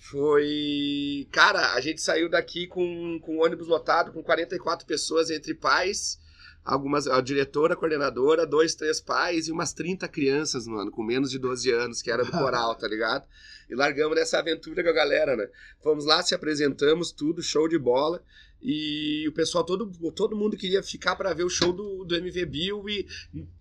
foi. 0.00 1.28
Cara, 1.30 1.74
a 1.74 1.80
gente 1.80 2.00
saiu 2.00 2.28
daqui 2.28 2.66
com, 2.66 3.20
com 3.20 3.38
ônibus 3.38 3.68
lotado, 3.68 4.12
com 4.12 4.22
44 4.22 4.86
pessoas 4.86 5.30
entre 5.30 5.54
pais, 5.54 6.18
algumas. 6.64 7.06
A 7.06 7.20
diretora, 7.20 7.74
a 7.74 7.76
coordenadora, 7.76 8.46
dois, 8.46 8.74
três 8.74 8.98
pais 8.98 9.46
e 9.46 9.52
umas 9.52 9.74
30 9.74 10.08
crianças, 10.08 10.66
mano, 10.66 10.90
com 10.90 11.02
menos 11.02 11.30
de 11.30 11.38
12 11.38 11.70
anos, 11.70 12.00
que 12.00 12.10
era 12.10 12.24
do 12.24 12.32
coral, 12.32 12.74
tá 12.74 12.88
ligado? 12.88 13.26
E 13.68 13.74
largamos 13.74 14.16
nessa 14.16 14.38
aventura 14.38 14.82
com 14.82 14.88
a 14.88 14.92
galera, 14.92 15.36
né? 15.36 15.46
Fomos 15.82 16.06
lá, 16.06 16.22
se 16.22 16.34
apresentamos, 16.34 17.12
tudo, 17.12 17.42
show 17.42 17.68
de 17.68 17.78
bola. 17.78 18.22
E 18.62 19.26
o 19.28 19.32
pessoal, 19.32 19.64
todo, 19.64 19.90
todo 20.12 20.36
mundo 20.36 20.56
queria 20.56 20.82
ficar 20.82 21.16
para 21.16 21.32
ver 21.32 21.44
o 21.44 21.48
show 21.48 21.72
do, 21.72 22.04
do 22.04 22.14
MV 22.14 22.44
Bill 22.46 22.88
e, 22.88 23.06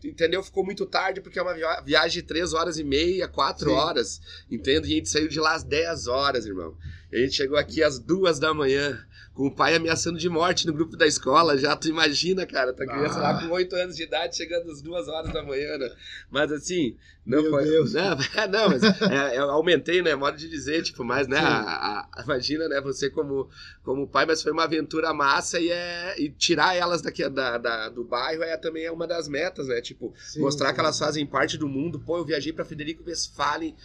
entendeu? 0.04 0.44
Ficou 0.44 0.64
muito 0.66 0.86
tarde 0.86 1.22
porque 1.22 1.40
é 1.40 1.42
uma 1.42 1.54
via- 1.54 1.82
viagem 1.82 2.22
de 2.22 2.28
3 2.28 2.54
horas 2.54 2.78
e 2.78 2.84
meia, 2.84 3.28
4 3.28 3.70
Sim. 3.70 3.76
horas, 3.76 4.22
entende? 4.52 4.90
E 4.90 4.94
a 4.94 4.96
gente 4.98 5.10
saiu 5.10 5.28
de 5.30 5.40
lá 5.40 5.54
às 5.56 5.64
10 5.64 6.08
horas, 6.08 6.46
irmão. 6.46 6.76
A 7.12 7.18
gente 7.18 7.34
chegou 7.34 7.58
aqui 7.58 7.82
às 7.82 7.98
2 7.98 8.40
da 8.40 8.54
manhã, 8.54 9.04
com 9.34 9.48
o 9.48 9.56
pai 9.56 9.76
ameaçando 9.76 10.18
de 10.18 10.28
morte 10.30 10.68
no 10.68 10.74
grupo 10.74 10.98
da 10.98 11.08
escola. 11.08 11.58
Já 11.58 11.76
tu 11.76 11.88
imagina, 11.88 12.46
cara, 12.46 12.74
tá 12.74 12.86
criança 12.86 13.20
lá 13.20 13.38
Ah. 13.38 13.42
com 13.48 13.54
8 13.54 13.76
anos 13.76 13.96
de 13.96 14.04
idade 14.04 14.36
chegando 14.36 14.70
às 14.70 14.82
2 14.82 15.08
horas 15.08 15.32
da 15.32 15.42
manhã, 15.44 15.78
né? 15.78 15.90
Mas 16.30 16.52
assim, 16.52 16.98
não 17.26 17.42
Meu 17.44 17.52
foi. 17.52 17.64
Deus. 17.64 17.94
Não, 17.94 18.10
não, 18.52 18.70
mas 18.70 18.84
é, 18.84 19.38
eu 19.38 19.50
aumentei, 19.52 20.02
né? 20.02 20.14
Modo 20.16 20.36
de 20.38 20.50
dizer, 20.50 20.82
tipo, 20.84 21.04
mas, 21.06 21.28
né? 21.28 21.38
A, 21.40 22.10
a- 22.18 22.24
imagina, 22.24 22.68
né? 22.68 22.82
Você 22.82 23.10
como, 23.10 23.50
como 23.84 24.08
pai, 24.08 24.26
mas 24.26 24.42
foi 24.42 24.52
uma 24.52 24.64
aventura 24.64 25.14
massa 25.14 25.60
e, 25.60 25.70
é, 25.70 26.16
e 26.20 26.30
tirar 26.30 26.76
elas 26.76 27.02
daqui 27.02 27.28
da, 27.30 27.58
da- 27.58 27.90
do 27.90 28.04
bairro 28.04 28.44
é 28.44 28.58
também 28.58 28.84
é 28.86 28.92
uma 28.92 29.08
das 29.08 29.28
metas, 29.30 29.68
né? 29.68 29.80
Tipo, 29.80 30.14
Sim, 30.18 30.42
mostrar 30.42 30.70
sim. 30.70 30.74
que 30.74 30.80
elas 30.82 30.98
fazem 31.00 31.26
parte 31.26 31.58
do 31.58 31.68
mundo. 31.68 32.00
Pô, 32.00 32.18
eu 32.18 32.26
viajei 32.26 32.52
para 32.52 32.66
Federico 32.66 33.04
Westphalen 33.08 33.76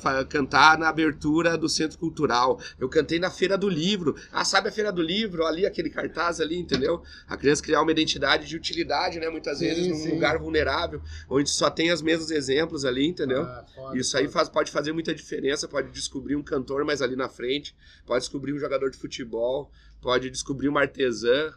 fa- 0.00 0.24
cantar 0.24 0.78
na 0.78 0.88
abertura 0.88 1.56
do 1.56 1.68
Centro 1.68 1.98
Cultural. 1.98 2.60
Eu 2.80 2.88
cantei 2.88 3.18
na 3.18 3.30
Feira 3.30 3.56
do 3.56 3.68
Livro. 3.68 4.16
Ah, 4.32 4.44
sabe 4.52 4.68
a 4.68 4.72
Feira 4.72 4.92
do 4.92 5.02
Livro? 5.02 5.46
Ali, 5.46 5.64
aquele 5.64 5.88
cartaz 5.88 6.40
ali, 6.40 6.58
entendeu? 6.58 7.02
A 7.26 7.36
criança 7.36 7.62
criar 7.62 7.80
uma 7.80 7.90
identidade 7.90 8.46
de 8.46 8.54
utilidade, 8.54 9.18
né? 9.18 9.28
Muitas 9.30 9.58
Sim, 9.58 9.66
vezes 9.66 9.86
num 9.88 9.94
sim. 9.94 10.10
lugar 10.10 10.38
vulnerável, 10.38 11.02
onde 11.28 11.48
só 11.48 11.70
tem 11.70 11.90
os 11.90 12.02
mesmos 12.02 12.30
exemplos 12.30 12.84
ali, 12.84 13.06
entendeu? 13.06 13.42
Ah, 13.42 13.64
foda, 13.74 13.98
Isso 13.98 14.16
aí 14.16 14.28
faz, 14.28 14.48
pode 14.48 14.70
fazer 14.70 14.92
muita 14.92 15.14
diferença. 15.14 15.66
Pode 15.66 15.90
descobrir 15.90 16.36
um 16.36 16.42
cantor 16.42 16.84
mais 16.84 17.00
ali 17.00 17.16
na 17.16 17.28
frente, 17.28 17.74
pode 18.06 18.20
descobrir 18.20 18.52
um 18.52 18.58
jogador 18.58 18.90
de 18.90 18.96
futebol, 18.98 19.70
pode 20.00 20.28
descobrir 20.28 20.68
uma 20.68 20.82
artesã, 20.82 21.54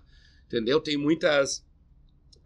entendeu? 0.48 0.80
Tem 0.80 0.96
muitas. 0.96 1.65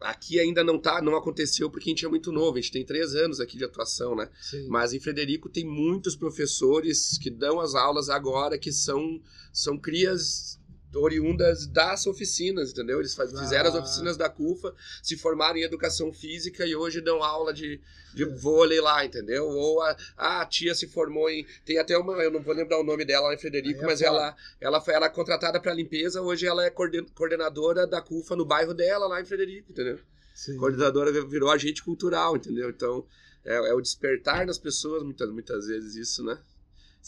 Aqui 0.01 0.39
ainda 0.39 0.63
não 0.63 0.79
tá, 0.79 1.01
não 1.01 1.15
aconteceu 1.15 1.69
porque 1.69 1.89
a 1.89 1.91
gente 1.91 2.05
é 2.05 2.09
muito 2.09 2.31
novo, 2.31 2.57
a 2.57 2.61
gente 2.61 2.71
tem 2.71 2.85
três 2.85 3.15
anos 3.15 3.39
aqui 3.39 3.57
de 3.57 3.65
atuação, 3.65 4.15
né? 4.15 4.29
Sim. 4.41 4.67
Mas 4.67 4.93
em 4.93 4.99
Frederico 4.99 5.49
tem 5.49 5.65
muitos 5.65 6.15
professores 6.15 7.17
que 7.17 7.29
dão 7.29 7.59
as 7.59 7.75
aulas 7.75 8.09
agora 8.09 8.57
que 8.57 8.71
são, 8.71 9.21
são 9.51 9.77
crias 9.77 10.58
oriundas 10.95 11.67
das 11.67 12.07
oficinas, 12.07 12.71
entendeu? 12.71 12.99
Eles 12.99 13.13
faz- 13.13 13.31
fizeram 13.37 13.69
as 13.69 13.75
Ah. 13.75 13.79
oficinas 13.79 14.17
da 14.17 14.29
CUFA, 14.29 14.73
se 15.03 15.15
formaram 15.17 15.57
em 15.57 15.63
educação 15.63 16.11
física 16.11 16.65
e 16.65 16.75
hoje 16.75 16.99
dão 17.01 17.21
aula 17.23 17.53
de, 17.53 17.79
de 18.13 18.25
vôlei 18.25 18.81
lá, 18.81 19.05
entendeu? 19.05 19.45
Ou 19.47 19.81
a, 19.81 19.95
a 20.17 20.45
tia 20.45 20.73
se 20.73 20.87
formou 20.87 21.29
em. 21.29 21.45
Tem 21.63 21.77
até 21.77 21.97
uma, 21.97 22.13
eu 22.23 22.31
não 22.31 22.41
vou 22.41 22.53
lembrar 22.53 22.79
o 22.79 22.83
nome 22.83 23.05
dela 23.05 23.27
lá 23.27 23.33
em 23.33 23.37
Frederico, 23.37 23.79
Aí 23.79 23.85
é 23.85 23.87
mas 23.87 24.01
ela, 24.01 24.35
ela 24.59 24.81
foi 24.81 24.93
ela 24.93 25.05
é 25.05 25.09
contratada 25.09 25.59
para 25.59 25.73
limpeza, 25.73 26.21
hoje 26.21 26.47
ela 26.47 26.65
é 26.65 26.69
coorden- 26.69 27.05
coordenadora 27.13 27.85
da 27.85 28.01
CUFA 28.01 28.35
no 28.35 28.45
bairro 28.45 28.73
dela, 28.73 29.07
lá 29.07 29.21
em 29.21 29.25
Frederico, 29.25 29.71
entendeu? 29.71 29.99
Sim. 30.33 30.55
coordenadora 30.57 31.11
virou 31.27 31.51
agente 31.51 31.83
cultural, 31.83 32.37
entendeu? 32.37 32.69
Então, 32.69 33.05
é, 33.43 33.55
é 33.55 33.73
o 33.73 33.81
despertar 33.81 34.45
nas 34.45 34.57
pessoas, 34.57 35.03
muitas, 35.03 35.29
muitas 35.29 35.67
vezes, 35.67 35.95
isso, 35.95 36.23
né? 36.23 36.39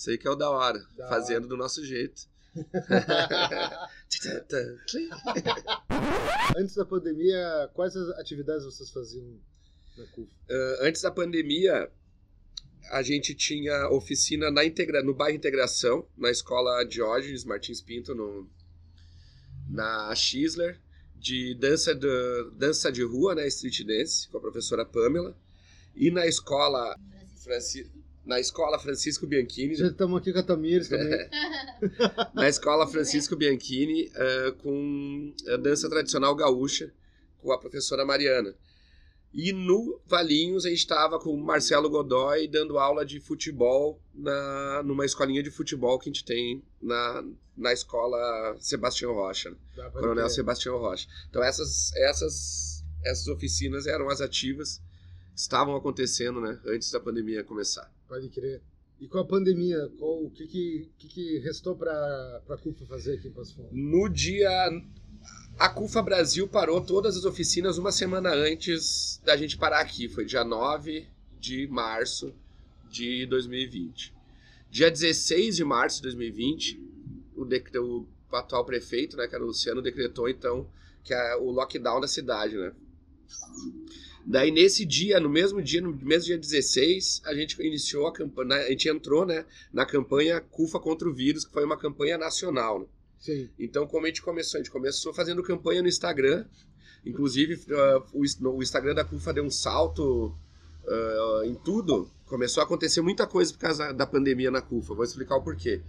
Aí 0.08 0.18
que 0.18 0.28
é 0.28 0.32
o 0.32 0.36
da 0.36 0.50
hora, 0.50 0.82
Da 0.98 1.08
fazendo 1.08 1.48
do 1.48 1.56
nosso 1.58 1.84
jeito. 1.86 2.30
Antes 6.58 6.76
da 6.76 6.86
pandemia, 6.86 7.70
quais 7.74 7.96
as 7.96 8.10
atividades 8.20 8.66
vocês 8.66 8.90
faziam 8.90 9.40
na 9.98 10.06
CUF? 10.08 10.30
Ah, 10.50 10.80
Antes 10.82 11.02
da 11.02 11.12
pandemia, 11.12 11.90
a 12.92 13.02
gente 13.02 13.34
tinha 13.34 13.88
oficina 13.90 14.52
na 14.52 14.66
integra 14.66 15.02
no 15.02 15.14
bairro 15.14 15.38
Integração, 15.38 16.06
na 16.18 16.30
escola 16.30 16.84
Diógenes 16.84 17.46
Martins 17.46 17.82
Pinto, 17.82 18.14
no, 18.14 18.50
na 19.70 20.14
Xisler, 20.14 20.78
de 21.16 21.56
dança 21.56 21.96
de, 21.96 22.52
dança 22.58 22.92
de 22.92 23.04
rua, 23.04 23.34
né, 23.36 23.48
street 23.48 23.86
dance, 23.86 24.28
com 24.28 24.40
a 24.40 24.42
professora 24.42 24.86
Pamela. 24.86 25.38
E 25.96 26.12
na 26.12 26.26
escola, 26.26 26.98
Franci, 27.44 27.90
na 28.26 28.40
escola 28.40 28.78
Francisco 28.80 29.26
Bianchini, 29.26 29.76
Já 29.76 29.88
estamos 29.88 30.20
aqui 30.20 30.32
com 30.32 30.40
a 30.40 30.44
Tamires 30.44 30.90
também. 30.90 31.30
na 32.34 32.48
escola 32.48 32.88
Francisco 32.88 33.36
Bianchini 33.36 34.12
eh, 34.14 34.54
com 34.62 35.34
a 35.48 35.58
dança 35.58 35.90
tradicional 35.90 36.36
gaúcha 36.36 36.94
com 37.42 37.52
a 37.52 37.58
professora 37.58 38.06
Mariana. 38.06 38.56
E 39.34 39.54
no 39.54 40.00
Valinhos 40.06 40.66
a 40.66 40.70
gente 40.70 40.80
estava 40.80 41.18
com 41.18 41.34
o 41.34 41.42
Marcelo 41.42 41.90
Godoy 41.90 42.48
dando 42.48 42.78
aula 42.78 43.06
de 43.06 43.20
futebol 43.20 44.00
na, 44.14 44.84
numa 44.84 45.06
escolinha 45.06 45.42
de 45.42 45.50
futebol 45.50 45.98
que 45.98 46.10
a 46.10 46.12
gente 46.12 46.26
tem 46.26 46.62
na, 46.82 47.24
na 47.56 47.72
escola 47.72 48.56
Sebastião 48.60 49.14
Rocha, 49.14 49.52
né? 49.52 49.90
Coronel. 49.92 50.30
Sebastião 50.30 50.78
Rocha. 50.78 51.08
Então 51.30 51.42
essas, 51.42 51.94
essas, 51.96 52.84
essas 53.06 53.28
oficinas 53.28 53.88
eram 53.88 54.10
as 54.10 54.20
ativas 54.20 54.82
estavam 55.34 55.76
acontecendo 55.76 56.42
né, 56.42 56.60
antes 56.66 56.92
da 56.92 57.00
pandemia 57.00 57.44
começar. 57.44 57.90
Pode 58.12 58.28
crer. 58.28 58.62
E 59.00 59.08
com 59.08 59.20
a 59.20 59.26
pandemia, 59.26 59.90
qual, 59.98 60.26
o 60.26 60.30
que, 60.30 60.46
que, 60.46 60.90
que, 60.98 61.40
restou 61.40 61.78
para 61.78 62.42
a 62.50 62.58
CUF 62.58 62.86
fazer 62.86 63.14
aqui 63.14 63.30
em 63.30 63.32
Passo 63.32 63.56
Fundo? 63.56 63.70
No 63.72 64.10
dia. 64.10 64.50
A 65.58 65.70
CUFA 65.70 66.02
Brasil 66.02 66.46
parou 66.46 66.82
todas 66.82 67.16
as 67.16 67.24
oficinas 67.24 67.78
uma 67.78 67.90
semana 67.90 68.34
antes 68.34 69.22
da 69.24 69.38
gente 69.38 69.58
parar 69.58 69.80
aqui. 69.80 70.10
Foi 70.10 70.26
dia 70.26 70.44
9 70.44 71.08
de 71.40 71.68
março 71.68 72.34
de 72.90 73.26
2020. 73.28 74.14
Dia 74.70 74.92
16 74.92 75.56
de 75.56 75.64
março 75.64 75.98
de 75.98 76.04
2020, 76.04 76.82
o, 77.38 77.46
o 77.46 78.36
atual 78.36 78.66
prefeito, 78.66 79.16
né, 79.16 79.26
que 79.26 79.36
era 79.36 79.44
o 79.44 79.48
Luciano, 79.48 79.82
decretou 79.82 80.28
então 80.28 80.68
que 81.02 81.14
é 81.14 81.38
o 81.38 81.50
lockdown 81.50 82.02
da 82.02 82.10
cidade, 82.10 82.58
né? 82.58 82.74
Daí 84.26 84.52
nesse 84.52 84.86
dia, 84.86 85.20
no 85.20 85.30
mesmo 85.30 85.62
dia, 85.62 85.82
no 85.82 85.94
mesmo 85.94 86.26
dia 86.26 86.38
16, 86.38 87.22
a 87.26 87.34
gente 87.34 87.62
iniciou 87.62 88.08
a 88.08 88.14
campanha, 88.14 88.56
a 88.56 88.70
gente 88.70 88.88
entrou, 88.88 89.26
né, 89.26 89.46
na 89.74 89.86
campanha 89.86 90.40
CUFA 90.40 90.80
contra 90.80 91.10
o 91.10 91.14
vírus, 91.14 91.46
que 91.46 91.52
foi 91.52 91.66
uma 91.66 91.78
campanha 91.78 92.18
nacional. 92.18 92.80
né? 92.80 92.86
Sim. 93.20 93.50
Então, 93.60 93.86
como 93.88 94.06
a 94.06 94.10
gente 94.10 94.22
começou? 94.22 94.60
A 94.60 94.64
gente 94.64 94.72
começou 94.72 95.14
fazendo 95.14 95.44
campanha 95.44 95.82
no 95.82 95.88
Instagram. 95.88 96.46
Inclusive, 97.06 97.56
uh, 97.56 98.04
o, 98.14 98.58
o 98.58 98.64
Instagram 98.64 98.96
da 98.96 99.04
CUFA 99.04 99.34
deu 99.34 99.44
um 99.44 99.50
salto 99.52 100.36
uh, 100.84 101.44
em 101.46 101.56
tudo. 101.56 102.10
Começou 102.26 102.62
a 102.62 102.64
acontecer 102.64 103.02
muita 103.02 103.28
coisa 103.28 103.52
por 103.54 103.60
causa 103.60 103.92
da 103.94 104.06
pandemia 104.06 104.50
na 104.50 104.62
CUFA. 104.62 104.94
Vou 104.94 105.04
explicar 105.04 105.36
o 105.36 105.44
porquê. 105.44 105.82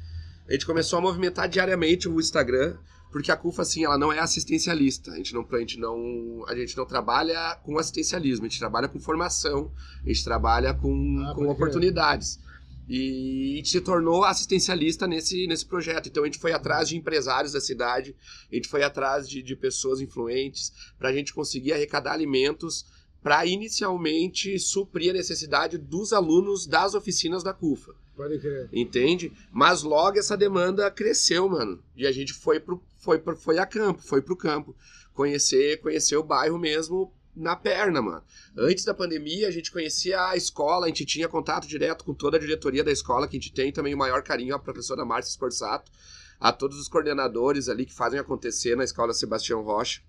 A 0.49 0.53
gente 0.53 0.67
começou 0.67 0.99
a 0.99 1.03
movimentar 1.03 1.49
diariamente 1.49 2.09
o 2.09 2.21
Instagram, 2.21 2.77
porque 3.13 3.31
a 3.31 3.37
CUFA, 3.37 3.63
assim, 3.63 3.85
ela 3.85 3.99
não 3.99 4.11
é 4.11 4.19
assistencialista. 4.19 5.13
A 5.13 5.17
gente 5.17 5.35
não, 5.35 5.47
a 5.49 5.59
gente 5.59 5.79
não, 5.79 6.45
a 6.49 6.57
gente 6.57 6.77
não 6.77 6.87
trabalha 6.87 7.57
com 7.63 7.79
assistencialismo, 7.79 8.47
a 8.47 8.49
gente 8.49 8.59
trabalha 8.59 8.89
com 8.89 8.99
formação, 8.99 9.71
a 10.03 10.09
gente 10.09 10.25
trabalha 10.25 10.73
com, 10.73 11.19
Ah, 11.21 11.35
com 11.35 11.47
oportunidades. 11.47 12.41
E 12.89 13.53
a 13.53 13.57
gente 13.59 13.69
se 13.69 13.81
tornou 13.81 14.25
assistencialista 14.25 15.07
nesse, 15.07 15.47
nesse 15.47 15.67
projeto. 15.67 16.09
Então 16.09 16.23
a 16.23 16.27
gente 16.27 16.39
foi 16.39 16.53
atrás 16.53 16.89
de 16.89 16.97
empresários 16.97 17.53
da 17.53 17.61
cidade, 17.61 18.17
a 18.51 18.55
gente 18.55 18.67
foi 18.67 18.83
atrás 18.83 19.29
de, 19.29 19.43
de 19.43 19.55
pessoas 19.55 20.01
influentes, 20.01 20.73
para 20.99 21.11
a 21.11 21.13
gente 21.13 21.35
conseguir 21.35 21.75
arrecadar 21.75 22.13
alimentos 22.13 22.87
para 23.23 23.47
inicialmente 23.47 24.59
suprir 24.59 25.11
a 25.11 25.15
necessidade 25.15 25.79
dos 25.79 26.13
alunos 26.13 26.67
das 26.67 26.95
oficinas 26.95 27.45
da 27.45 27.53
CUFA. 27.53 27.93
Pode 28.17 28.39
crer. 28.39 28.69
Entende? 28.73 29.33
Mas 29.51 29.83
logo 29.83 30.19
essa 30.19 30.37
demanda 30.37 30.91
cresceu, 30.91 31.49
mano. 31.49 31.83
E 31.97 32.07
a 32.07 32.13
gente 32.13 32.33
foi, 32.33 32.61
pro, 32.61 32.83
foi, 32.99 33.19
pro, 33.19 33.37
foi 33.37 33.59
a 33.59 33.67
campo, 33.67 34.03
foi 34.03 34.21
pro 34.21 34.37
campo. 34.37 34.77
Conhecer, 35.15 35.81
conhecer 35.81 36.17
o 36.17 36.23
bairro 36.23 36.59
mesmo 36.59 37.13
na 37.35 37.57
perna, 37.57 38.03
mano. 38.03 38.23
Antes 38.57 38.85
da 38.85 38.93
pandemia, 38.93 39.49
a 39.49 39.51
gente 39.51 39.73
conhecia 39.73 40.29
a 40.29 40.37
escola, 40.37 40.87
a 40.87 40.89
gente 40.89 41.07
tinha 41.07 41.29
contato 41.29 41.67
direto 41.67 42.05
com 42.05 42.13
toda 42.13 42.37
a 42.37 42.41
diretoria 42.41 42.85
da 42.85 42.93
escola, 42.93 43.27
que 43.27 43.37
a 43.37 43.41
gente 43.41 43.53
tem 43.53 43.73
também 43.73 43.95
o 43.95 43.99
maior 43.99 44.23
carinho 44.23 44.55
à 44.55 44.59
professora 44.59 45.05
Márcia 45.05 45.33
Scorsato, 45.33 45.91
a 46.39 46.53
todos 46.53 46.79
os 46.79 46.89
coordenadores 46.89 47.69
ali 47.69 47.87
que 47.87 47.95
fazem 47.95 48.21
acontecer 48.21 48.77
na 48.77 48.85
escola 48.85 49.15
Sebastião 49.15 49.63
Rocha. 49.63 50.03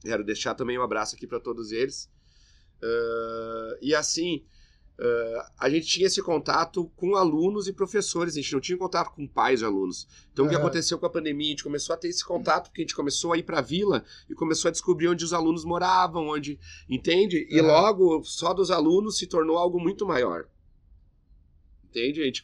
Quero 0.00 0.24
deixar 0.24 0.54
também 0.54 0.78
um 0.78 0.82
abraço 0.82 1.14
aqui 1.14 1.26
para 1.26 1.38
todos 1.38 1.70
eles. 1.70 2.10
Ah, 2.82 3.78
e 3.80 3.94
assim, 3.94 4.44
ah, 5.00 5.52
a 5.60 5.70
gente 5.70 5.86
tinha 5.86 6.06
esse 6.06 6.20
contato 6.20 6.90
com 6.96 7.14
alunos 7.14 7.68
e 7.68 7.72
professores, 7.72 8.34
a 8.34 8.40
gente 8.40 8.52
não 8.52 8.60
tinha 8.60 8.76
contato 8.76 9.14
com 9.14 9.26
pais 9.26 9.60
de 9.60 9.64
alunos. 9.64 10.08
Então, 10.32 10.46
o 10.46 10.48
que 10.48 10.56
aconteceu 10.56 10.98
com 10.98 11.06
a 11.06 11.10
pandemia? 11.10 11.46
A 11.46 11.50
gente 11.50 11.62
começou 11.62 11.94
a 11.94 11.96
ter 11.96 12.08
esse 12.08 12.24
contato, 12.24 12.68
porque 12.68 12.82
a 12.82 12.84
gente 12.84 12.96
começou 12.96 13.32
a 13.32 13.38
ir 13.38 13.44
para 13.44 13.58
a 13.58 13.62
vila 13.62 14.04
e 14.28 14.34
começou 14.34 14.68
a 14.68 14.72
descobrir 14.72 15.08
onde 15.08 15.24
os 15.24 15.32
alunos 15.32 15.64
moravam, 15.64 16.28
onde. 16.28 16.58
Entende? 16.88 17.46
E 17.48 17.60
logo, 17.60 18.24
só 18.24 18.52
dos 18.52 18.70
alunos 18.70 19.18
se 19.18 19.26
tornou 19.26 19.56
algo 19.56 19.80
muito 19.80 20.04
maior. 20.06 20.48
entende? 21.84 22.20
A 22.20 22.24
gente, 22.24 22.42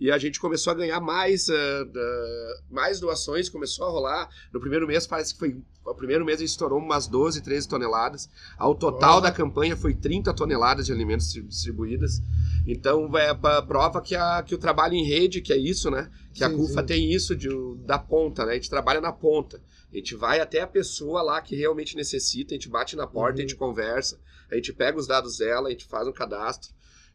e 0.00 0.10
a 0.10 0.18
gente 0.18 0.38
começou 0.40 0.70
a 0.72 0.74
ganhar 0.76 1.00
mais, 1.00 1.48
ah, 1.48 1.84
da- 1.84 2.54
mais 2.70 3.00
doações, 3.00 3.48
começou 3.48 3.86
a 3.86 3.90
rolar. 3.90 4.28
No 4.52 4.60
primeiro 4.60 4.86
mês, 4.86 5.06
parece 5.06 5.32
que 5.34 5.38
foi. 5.38 5.56
O 5.84 5.94
primeiro 5.94 6.24
mês 6.24 6.36
a 6.38 6.40
gente 6.40 6.50
estourou 6.50 6.78
umas 6.78 7.06
12, 7.06 7.40
13 7.40 7.66
toneladas. 7.66 8.28
Ao 8.58 8.74
total 8.74 9.20
da 9.22 9.32
campanha 9.32 9.74
foi 9.76 9.94
30 9.94 10.34
toneladas 10.34 10.84
de 10.86 10.92
alimentos 10.92 11.26
distri- 11.26 11.42
distribuídas. 11.42 12.20
Então, 12.66 13.10
é 13.16 13.32
pra, 13.34 13.62
prova 13.62 14.00
que, 14.02 14.14
a, 14.14 14.42
que 14.42 14.54
o 14.54 14.58
trabalho 14.58 14.94
em 14.94 15.04
rede, 15.06 15.40
que 15.40 15.52
é 15.52 15.56
isso, 15.56 15.90
né? 15.90 16.10
Que 16.34 16.44
a 16.44 16.50
Sim, 16.50 16.56
CUFA 16.56 16.80
sim. 16.82 16.86
tem 16.86 17.10
isso 17.12 17.34
de, 17.34 17.48
da 17.86 17.98
ponta, 17.98 18.44
né? 18.44 18.52
A 18.52 18.54
gente 18.56 18.68
trabalha 18.68 19.00
na 19.00 19.12
ponta. 19.12 19.60
A 19.90 19.96
gente 19.96 20.14
vai 20.14 20.38
até 20.40 20.60
a 20.60 20.66
pessoa 20.66 21.22
lá 21.22 21.40
que 21.40 21.56
realmente 21.56 21.96
necessita, 21.96 22.52
a 22.52 22.56
gente 22.56 22.68
bate 22.68 22.94
na 22.94 23.06
porta, 23.06 23.40
a 23.40 23.42
Uhum. 23.42 23.48
gente 23.48 23.56
conversa, 23.56 24.20
a 24.50 24.54
gente 24.56 24.70
pega 24.74 24.98
os 24.98 25.06
dados 25.06 25.38
dela, 25.38 25.68
a 25.68 25.70
gente 25.70 25.86
faz 25.86 26.06
um 26.06 26.12
cadastro, 26.12 26.70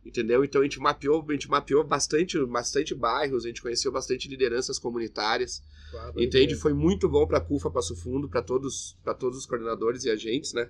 entendeu? 0.06 0.44
Então 0.44 0.62
a 0.62 0.64
gente 0.64 0.80
mapeou, 0.80 1.26
a 1.28 1.32
gente 1.34 1.50
mapeou 1.50 1.84
bastante, 1.84 2.38
bastante 2.46 2.94
bairros, 2.96 3.46
a 3.46 3.48
gente 3.48 3.62
conheceu 3.62 3.92
bastante 3.92 4.28
lideranças 4.28 4.78
comunitárias, 4.80 5.62
Claro, 5.92 6.22
entende? 6.22 6.56
Foi 6.56 6.74
muito 6.74 7.08
bom 7.08 7.26
para 7.28 7.38
a 7.38 7.42
CUFA 7.42 7.70
Passo 7.70 7.96
Fundo, 7.96 8.28
para 8.28 8.42
todos, 8.42 8.98
para 9.04 9.14
todos 9.14 9.38
os 9.40 9.46
coordenadores 9.46 10.04
e 10.06 10.10
agentes, 10.10 10.54
né? 10.54 10.70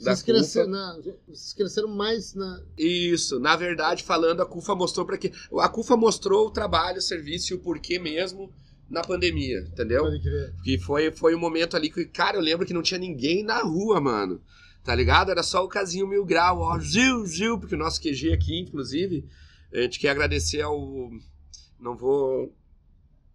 Da 0.00 0.14
Vocês 0.16 0.22
cresceram, 0.22 0.70
na- 0.70 0.98
vocês 1.28 1.52
cresceram 1.52 1.86
mais 1.88 2.34
na. 2.34 2.60
Isso, 2.76 3.38
na 3.38 3.54
verdade, 3.54 4.02
falando, 4.02 4.40
a 4.42 4.46
CUFA 4.46 4.74
mostrou 4.74 5.06
para 5.06 5.16
que 5.16 5.30
a 5.60 5.68
CUFA 5.68 5.96
mostrou 5.96 6.48
o 6.48 6.50
trabalho, 6.50 6.98
o 6.98 7.02
serviço 7.02 7.52
e 7.52 7.56
o 7.56 7.60
porquê 7.60 7.96
mesmo 7.98 8.52
na 8.90 9.02
pandemia, 9.02 9.60
entendeu? 9.60 10.02
Pode 10.02 10.20
crer. 10.20 10.52
Que 10.64 10.78
foi, 10.78 11.12
foi 11.12 11.34
um 11.36 11.38
momento 11.38 11.76
ali 11.76 11.90
que, 11.90 12.04
cara, 12.06 12.36
eu 12.36 12.40
lembro 12.40 12.66
que 12.66 12.74
não 12.74 12.82
tinha 12.82 12.98
ninguém 12.98 13.44
na 13.44 13.60
rua, 13.62 14.00
mano. 14.00 14.40
Tá 14.86 14.94
ligado? 14.94 15.32
Era 15.32 15.42
só 15.42 15.64
o 15.64 15.68
casinho 15.68 16.06
mil 16.06 16.24
grau, 16.24 16.60
ó, 16.60 16.78
Gil, 16.78 17.26
Gil, 17.26 17.58
porque 17.58 17.74
o 17.74 17.78
nosso 17.78 18.00
QG 18.00 18.32
aqui, 18.32 18.60
inclusive, 18.60 19.28
a 19.72 19.80
gente 19.80 19.98
quer 19.98 20.10
agradecer 20.10 20.62
ao. 20.62 21.10
Não 21.76 21.96
vou. 21.96 22.54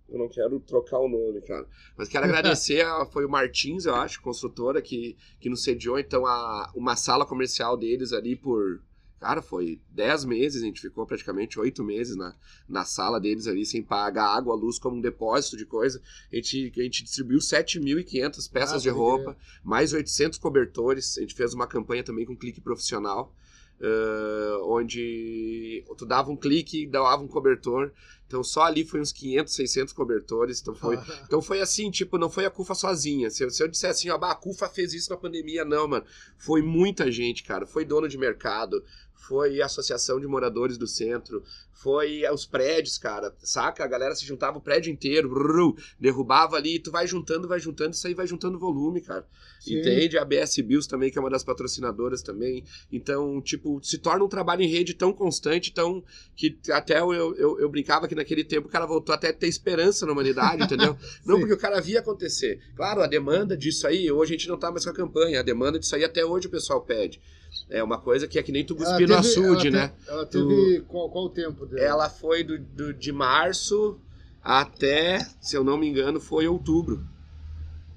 Eu 0.07 0.17
não 0.17 0.29
quero 0.29 0.61
trocar 0.61 0.99
o 0.99 1.09
nome, 1.09 1.41
cara. 1.41 1.67
Mas 1.97 2.07
quero 2.07 2.23
agradecer, 2.23 2.85
foi 3.11 3.25
o 3.25 3.29
Martins, 3.29 3.85
eu 3.85 3.93
acho, 3.95 4.21
construtora, 4.21 4.81
que, 4.81 5.17
que 5.41 5.49
nos 5.49 5.61
cediou, 5.61 5.99
então, 5.99 6.25
a, 6.25 6.71
uma 6.73 6.95
sala 6.95 7.25
comercial 7.25 7.75
deles 7.75 8.13
ali 8.13 8.33
por. 8.33 8.81
Cara, 9.21 9.39
foi 9.39 9.79
10 9.91 10.25
meses, 10.25 10.63
a 10.63 10.65
gente 10.65 10.81
ficou 10.81 11.05
praticamente 11.05 11.59
8 11.59 11.83
meses 11.83 12.15
na, 12.15 12.35
na 12.67 12.83
sala 12.83 13.19
deles 13.19 13.45
ali, 13.45 13.63
sem 13.67 13.83
pagar 13.83 14.25
água, 14.25 14.55
luz 14.55 14.79
como 14.79 14.97
um 14.97 14.99
depósito 14.99 15.55
de 15.55 15.63
coisa. 15.63 16.01
A 16.33 16.35
gente, 16.37 16.73
a 16.75 16.81
gente 16.81 17.03
distribuiu 17.03 17.37
7.500 17.37 18.51
peças 18.51 18.77
Ah, 18.77 18.79
de 18.79 18.89
roupa, 18.89 19.37
mais 19.63 19.93
800 19.93 20.39
cobertores. 20.39 21.19
A 21.19 21.21
gente 21.21 21.35
fez 21.35 21.53
uma 21.53 21.67
campanha 21.67 22.03
também 22.03 22.25
com 22.25 22.35
clique 22.35 22.59
profissional, 22.59 23.31
ah, 23.79 24.59
onde 24.63 25.85
tu 25.95 26.03
dava 26.03 26.31
um 26.31 26.35
clique 26.35 26.81
e 26.81 26.87
dava 26.87 27.21
um 27.21 27.27
cobertor. 27.27 27.91
Então 28.25 28.43
só 28.43 28.63
ali 28.63 28.85
foi 28.85 29.01
uns 29.01 29.11
500, 29.11 29.53
600 29.53 29.93
cobertores. 29.93 30.61
Então 30.61 30.73
foi, 30.73 30.97
então 31.27 31.41
foi 31.41 31.59
assim, 31.61 31.91
tipo, 31.91 32.17
não 32.17 32.29
foi 32.29 32.45
a 32.45 32.49
CUFA 32.49 32.73
sozinha. 32.73 33.29
Se 33.29 33.43
eu, 33.43 33.51
se 33.51 33.61
eu 33.61 33.67
disser 33.67 33.91
assim, 33.91 34.09
ó, 34.09 34.17
bah, 34.17 34.31
a 34.31 34.35
CUFA 34.35 34.69
fez 34.69 34.93
isso 34.93 35.11
na 35.11 35.17
pandemia, 35.17 35.63
não, 35.63 35.87
mano. 35.87 36.05
Foi 36.37 36.61
muita 36.61 37.11
gente, 37.11 37.43
cara. 37.43 37.67
Foi 37.67 37.83
dono 37.83 38.07
de 38.07 38.17
mercado, 38.17 38.81
foi 39.27 39.61
a 39.61 39.65
Associação 39.65 40.19
de 40.19 40.27
Moradores 40.27 40.77
do 40.77 40.87
Centro, 40.87 41.43
foi 41.71 42.23
os 42.31 42.45
prédios, 42.45 42.97
cara. 42.97 43.33
Saca? 43.43 43.83
A 43.83 43.87
galera 43.87 44.15
se 44.15 44.25
juntava 44.25 44.57
o 44.57 44.61
prédio 44.61 44.91
inteiro, 44.91 45.29
brrr, 45.29 45.75
derrubava 45.99 46.55
ali, 46.55 46.79
tu 46.79 46.91
vai 46.91 47.07
juntando, 47.07 47.47
vai 47.47 47.59
juntando, 47.59 47.91
isso 47.91 48.05
aí 48.07 48.13
vai 48.13 48.27
juntando 48.27 48.59
volume, 48.59 49.01
cara. 49.01 49.25
Sim. 49.59 49.79
Entende? 49.79 50.17
A 50.17 50.25
BS 50.25 50.57
Bills 50.61 50.87
também, 50.87 51.11
que 51.11 51.17
é 51.17 51.21
uma 51.21 51.29
das 51.29 51.43
patrocinadoras 51.43 52.21
também. 52.21 52.63
Então, 52.91 53.39
tipo, 53.41 53.79
se 53.83 53.99
torna 53.99 54.25
um 54.25 54.27
trabalho 54.27 54.63
em 54.63 54.67
rede 54.67 54.93
tão 54.93 55.13
constante, 55.13 55.71
tão. 55.71 56.03
que 56.35 56.57
até 56.71 56.99
eu, 56.99 57.13
eu, 57.13 57.59
eu 57.59 57.69
brincava 57.69 58.07
que 58.07 58.15
naquele 58.15 58.43
tempo 58.43 58.67
o 58.67 58.71
cara 58.71 58.85
voltou 58.85 59.13
até 59.13 59.29
a 59.29 59.33
ter 59.33 59.47
esperança 59.47 60.05
na 60.05 60.11
humanidade, 60.11 60.63
entendeu? 60.63 60.97
Não, 61.25 61.39
porque 61.39 61.53
o 61.53 61.57
cara 61.57 61.79
via 61.79 61.99
acontecer. 61.99 62.59
Claro, 62.75 63.01
a 63.01 63.07
demanda 63.07 63.55
disso 63.55 63.85
aí, 63.87 64.11
hoje 64.11 64.33
a 64.33 64.37
gente 64.37 64.47
não 64.47 64.57
tá 64.57 64.71
mais 64.71 64.83
com 64.83 64.89
a 64.89 64.93
campanha, 64.93 65.39
a 65.39 65.43
demanda 65.43 65.79
disso 65.79 65.95
aí 65.95 66.03
até 66.03 66.25
hoje 66.25 66.47
o 66.47 66.51
pessoal 66.51 66.81
pede. 66.81 67.21
É 67.69 67.83
uma 67.83 67.97
coisa 67.97 68.27
que 68.27 68.37
é 68.39 68.43
que 68.43 68.51
nem 68.51 68.65
tu 68.65 68.75
cuspir 68.75 69.07
no 69.07 69.07
teve- 69.07 69.13
açude, 69.15 69.67
ela 69.67 69.77
né? 69.77 69.87
te- 69.89 70.09
Ela 70.09 70.25
teve. 70.25 70.81
Qual, 70.87 71.09
qual 71.09 71.25
o 71.25 71.29
tempo 71.29 71.65
dela? 71.65 71.81
Ela 71.85 72.09
foi 72.09 72.43
do, 72.43 72.57
do- 72.57 72.93
de 72.93 73.11
março 73.11 73.99
até, 74.43 75.19
se 75.41 75.55
eu 75.55 75.63
não 75.63 75.77
me 75.77 75.87
engano, 75.87 76.19
foi 76.19 76.47
outubro. 76.47 77.05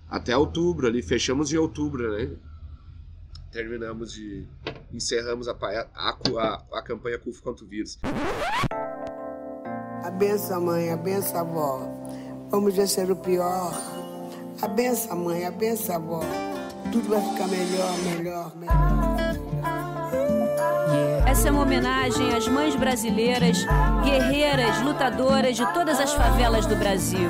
Até 0.08 0.36
outubro 0.36 0.86
ali, 0.86 1.02
fechamos 1.02 1.52
em 1.52 1.56
outubro, 1.56 2.12
né? 2.16 2.30
Terminamos 3.50 4.12
de. 4.12 4.46
Encerramos 4.92 5.48
a, 5.48 5.52
a, 5.52 6.16
a, 6.38 6.62
a 6.78 6.82
campanha 6.82 7.18
CUF 7.18 7.40
contra 7.42 7.64
o 7.64 7.68
vírus. 7.68 7.98
A 10.02 10.10
benção, 10.10 10.60
mãe, 10.60 10.90
a 10.90 10.96
benção, 10.96 11.40
avó. 11.40 11.88
Vamos 12.50 12.74
vencer 12.74 13.10
o 13.10 13.16
pior. 13.16 13.72
A 14.60 14.68
benção, 14.68 15.16
mãe, 15.16 15.44
a 15.46 15.50
benção, 15.50 15.96
avó. 15.96 16.20
Tudo 16.92 17.08
vai 17.08 17.20
ficar 17.32 17.48
melhor, 17.48 17.98
melhor, 18.04 18.56
melhor. 18.56 19.13
Essa 21.34 21.48
é 21.48 21.50
uma 21.50 21.62
homenagem 21.62 22.32
às 22.32 22.46
mães 22.46 22.76
brasileiras, 22.76 23.58
guerreiras, 24.04 24.80
lutadoras 24.82 25.56
de 25.56 25.74
todas 25.74 25.98
as 25.98 26.12
favelas 26.12 26.64
do 26.64 26.76
Brasil. 26.76 27.28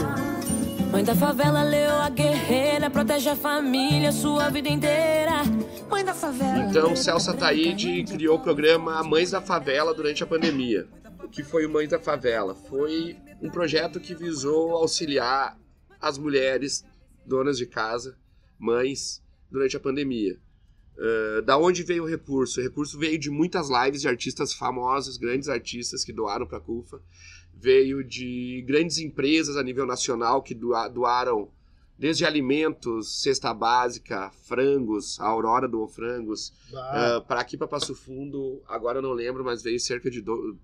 Mãe 0.92 1.02
da 1.02 1.14
favela, 1.14 1.62
leu 1.62 1.90
a 1.90 2.10
guerreira, 2.10 2.90
protege 2.90 3.30
a 3.30 3.34
família 3.34 4.12
sua 4.12 4.50
vida 4.50 4.68
inteira. 4.68 5.42
Mãe 5.88 6.04
da 6.04 6.12
favela. 6.12 6.66
Então, 6.68 6.94
Celso 6.94 7.30
Ataíde 7.30 8.04
criou 8.04 8.36
o 8.36 8.42
programa 8.42 9.02
Mães 9.02 9.30
da 9.30 9.40
Favela 9.40 9.94
durante 9.94 10.22
a 10.22 10.26
pandemia. 10.26 10.86
O 11.22 11.28
que 11.28 11.42
foi 11.42 11.64
o 11.64 11.70
Mães 11.70 11.88
da 11.88 11.98
Favela? 11.98 12.54
Foi 12.54 13.16
um 13.40 13.48
projeto 13.48 13.98
que 13.98 14.14
visou 14.14 14.72
auxiliar 14.72 15.56
as 15.98 16.18
mulheres 16.18 16.84
donas 17.24 17.56
de 17.56 17.64
casa, 17.64 18.18
mães, 18.58 19.22
durante 19.50 19.78
a 19.78 19.80
pandemia. 19.80 20.43
Uh, 20.96 21.42
da 21.42 21.58
onde 21.58 21.82
veio 21.82 22.04
o 22.04 22.06
recurso? 22.06 22.60
O 22.60 22.62
recurso 22.62 22.98
veio 22.98 23.18
de 23.18 23.28
muitas 23.30 23.68
lives 23.68 24.00
de 24.00 24.08
artistas 24.08 24.52
famosos, 24.52 25.16
grandes 25.16 25.48
artistas 25.48 26.04
que 26.04 26.12
doaram 26.12 26.46
para 26.46 26.58
a 26.58 26.60
CUFA. 26.60 27.00
Veio 27.52 28.04
de 28.04 28.62
grandes 28.66 28.98
empresas 28.98 29.56
a 29.56 29.62
nível 29.62 29.86
nacional 29.86 30.42
que 30.42 30.54
doa- 30.54 30.88
doaram 30.88 31.48
desde 31.98 32.24
alimentos, 32.24 33.22
cesta 33.22 33.52
básica, 33.54 34.30
frangos, 34.46 35.18
a 35.20 35.26
Aurora 35.26 35.68
doou 35.68 35.86
frangos, 35.88 36.52
Ah, 36.74 37.20
para 37.26 37.40
aqui 37.40 37.56
para 37.56 37.68
Passo 37.68 37.94
Fundo, 37.94 38.60
agora 38.66 38.98
eu 38.98 39.02
não 39.02 39.12
lembro, 39.12 39.44
mas 39.44 39.62
veio 39.62 39.78
cerca 39.80 40.10
de 40.10 40.20
do- 40.20 40.56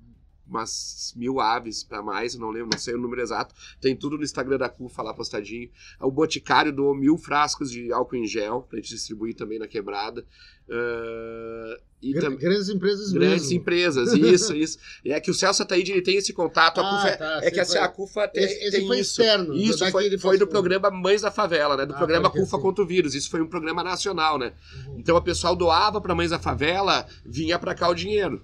umas 0.50 1.12
mil 1.16 1.40
aves 1.40 1.82
para 1.84 2.02
mais, 2.02 2.34
não 2.34 2.50
lembro, 2.50 2.70
não 2.72 2.78
sei 2.78 2.94
o 2.94 2.98
número 2.98 3.22
exato. 3.22 3.54
Tem 3.80 3.94
tudo 3.96 4.18
no 4.18 4.24
Instagram 4.24 4.58
da 4.58 4.68
CUFA 4.68 5.02
lá 5.02 5.14
postadinho. 5.14 5.70
O 6.00 6.10
Boticário 6.10 6.72
doou 6.72 6.94
mil 6.94 7.16
frascos 7.16 7.70
de 7.70 7.92
álcool 7.92 8.16
em 8.16 8.26
gel 8.26 8.66
pra 8.68 8.78
gente 8.78 8.90
distribuir 8.90 9.34
também 9.34 9.58
na 9.58 9.66
quebrada. 9.68 10.24
Ah, 10.72 11.76
e 12.02 12.12
gr- 12.14 12.34
Grandes 12.36 12.68
empresas 12.70 13.12
grandes 13.12 13.42
mesmo. 13.42 13.56
empresas, 13.58 14.12
isso, 14.14 14.54
isso. 14.56 14.78
E 15.04 15.12
é 15.12 15.20
que 15.20 15.30
o 15.30 15.34
Celso 15.34 15.62
Ataíde 15.62 15.92
ele 15.92 16.00
tem 16.00 16.16
esse 16.16 16.32
contato. 16.32 16.80
A 16.80 17.02
Ah, 17.02 17.08
é- 17.08 17.16
tá, 17.16 17.40
é 17.42 17.48
que 17.50 17.56
sim, 17.56 17.60
assim, 17.60 17.78
a 17.78 17.86
foi- 17.86 17.94
CUFA 17.94 18.28
tem, 18.28 18.44
Esse, 18.44 18.54
esse 18.54 18.70
tem 18.78 18.86
foi 18.86 19.00
isso. 19.00 19.20
externo. 19.20 19.54
Isso 19.54 19.90
foi, 19.90 20.18
foi 20.18 20.38
do 20.38 20.46
programa 20.46 20.90
Mães 20.90 21.20
da 21.22 21.30
Favela, 21.30 21.76
né? 21.76 21.84
Do 21.84 21.94
Ah, 21.94 21.98
programa 21.98 22.30
CUFA 22.30 22.56
sim. 22.56 22.62
contra 22.62 22.82
o 22.82 22.86
vírus. 22.86 23.14
Isso 23.14 23.28
foi 23.30 23.42
um 23.42 23.46
programa 23.48 23.82
nacional, 23.84 24.38
né? 24.38 24.52
Uhum. 24.86 24.98
Então 24.98 25.14
o 25.16 25.20
pessoal 25.22 25.54
doava 25.54 26.00
para 26.00 26.14
Mães 26.14 26.30
da 26.30 26.38
Favela, 26.38 27.06
vinha 27.26 27.58
para 27.58 27.74
cá 27.74 27.88
o 27.88 27.94
dinheiro. 27.94 28.42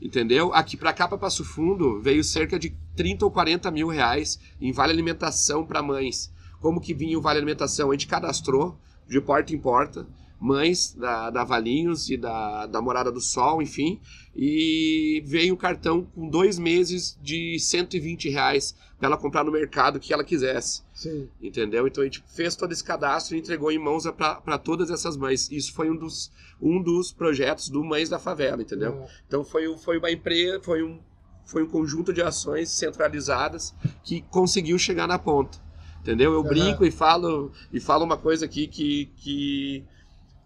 Entendeu? 0.00 0.52
Aqui 0.52 0.76
para 0.76 0.92
cá, 0.92 1.08
para 1.08 1.16
Passo 1.16 1.44
Fundo, 1.44 2.00
veio 2.00 2.22
cerca 2.22 2.58
de 2.58 2.76
30 2.94 3.24
ou 3.24 3.30
40 3.30 3.70
mil 3.70 3.88
reais 3.88 4.38
em 4.60 4.72
vale 4.72 4.92
alimentação 4.92 5.64
para 5.64 5.82
mães. 5.82 6.32
Como 6.60 6.80
que 6.80 6.94
vinha 6.94 7.18
o 7.18 7.22
vale 7.22 7.38
alimentação? 7.38 7.90
A 7.90 7.94
gente 7.94 8.06
cadastrou 8.06 8.78
de 9.08 9.20
porta 9.20 9.54
em 9.54 9.58
porta, 9.58 10.06
mães 10.38 10.94
da, 10.94 11.30
da 11.30 11.44
Valinhos 11.44 12.10
e 12.10 12.16
da, 12.16 12.66
da 12.66 12.82
Morada 12.82 13.10
do 13.10 13.20
Sol, 13.20 13.62
enfim, 13.62 14.00
e 14.34 15.22
veio 15.24 15.54
um 15.54 15.56
cartão 15.56 16.04
com 16.14 16.28
dois 16.28 16.58
meses 16.58 17.18
de 17.22 17.58
120 17.58 18.28
reais 18.28 18.74
para 18.98 19.08
ela 19.08 19.16
comprar 19.16 19.44
no 19.44 19.52
mercado 19.52 19.96
o 19.96 20.00
que 20.00 20.12
ela 20.12 20.24
quisesse. 20.24 20.82
Sim. 20.94 21.28
Entendeu? 21.40 21.86
Então 21.86 22.02
a 22.02 22.06
gente 22.06 22.24
fez 22.34 22.56
todo 22.56 22.72
esse 22.72 22.82
cadastro 22.82 23.36
e 23.36 23.38
entregou 23.38 23.70
em 23.70 23.78
mãos 23.78 24.04
para 24.10 24.58
todas 24.58 24.90
essas 24.90 25.16
mães. 25.16 25.50
Isso 25.50 25.74
foi 25.74 25.90
um 25.90 25.96
dos, 25.96 26.32
um 26.60 26.82
dos 26.82 27.12
projetos 27.12 27.68
do 27.68 27.84
Mães 27.84 28.08
da 28.08 28.18
Favela, 28.18 28.62
entendeu? 28.62 29.04
Ah, 29.04 29.10
Então 29.26 29.44
foi, 29.44 29.76
foi 29.78 29.98
uma 29.98 30.10
empresa, 30.10 30.60
foi 30.62 30.82
um, 30.82 30.98
foi 31.44 31.62
um 31.62 31.68
conjunto 31.68 32.12
de 32.12 32.22
ações 32.22 32.70
centralizadas 32.70 33.74
que 34.02 34.22
conseguiu 34.22 34.78
chegar 34.78 35.06
na 35.06 35.18
ponta. 35.18 35.58
Entendeu? 36.00 36.32
Eu 36.32 36.40
Aham. 36.40 36.48
brinco 36.48 36.84
e 36.84 36.90
falo 36.90 37.52
e 37.72 37.80
falo 37.80 38.04
uma 38.04 38.16
coisa 38.16 38.44
aqui 38.46 38.66
que, 38.68 39.06
que, 39.16 39.84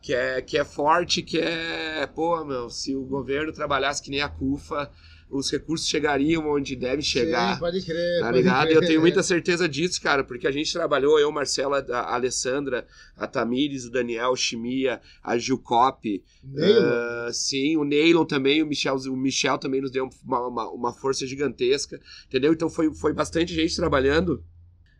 que, 0.01 0.15
é, 0.15 0.41
que 0.43 0.57
é 0.59 0.65
forte, 0.65 1.23
que 1.23 1.39
é, 1.39 2.07
pô, 2.07 2.43
meu, 2.45 2.69
se 2.71 2.97
o 2.97 3.03
governo 3.05 3.53
trabalhasse 3.53 4.03
que 4.03 4.11
nem 4.11 4.23
a 4.23 4.29
CUFA, 4.29 4.91
os 5.31 5.51
recursos 5.51 5.88
chegariam 5.88 6.51
onde 6.51 6.75
devem 6.75 7.03
chegar. 7.03 7.55
Sim, 7.55 7.61
pode 7.61 7.83
crer. 7.83 8.21
Tá 8.21 8.27
pode 8.27 8.38
ligado? 8.38 8.66
crer. 8.66 8.77
Eu 8.77 8.81
tenho 8.87 9.01
muita 9.01 9.23
certeza 9.23 9.69
disso, 9.69 10.01
cara, 10.03 10.25
porque 10.25 10.47
a 10.47 10.51
gente 10.51 10.73
trabalhou, 10.73 11.19
eu, 11.19 11.31
Marcela, 11.31 11.85
a 11.90 12.14
Alessandra, 12.14 12.87
a 13.16 13.27
Tamires, 13.27 13.85
o 13.85 13.90
Daniel, 13.90 14.31
o 14.31 14.37
Chimia, 14.37 15.01
a 15.23 15.38
Gil 15.38 15.59
Cop, 15.59 16.25
ah, 16.59 17.31
sim, 17.33 17.77
o 17.77 17.85
Neylon 17.85 18.25
também, 18.25 18.62
o 18.62 18.66
Michel, 18.66 18.97
o 18.97 19.16
Michel 19.16 19.59
também 19.59 19.81
nos 19.81 19.90
deu 19.90 20.11
uma, 20.25 20.47
uma, 20.47 20.71
uma 20.71 20.93
força 20.93 21.27
gigantesca, 21.27 22.01
entendeu? 22.27 22.53
Então 22.53 22.69
foi, 22.69 22.93
foi 22.95 23.12
bastante 23.12 23.55
gente 23.55 23.77
trabalhando. 23.77 24.45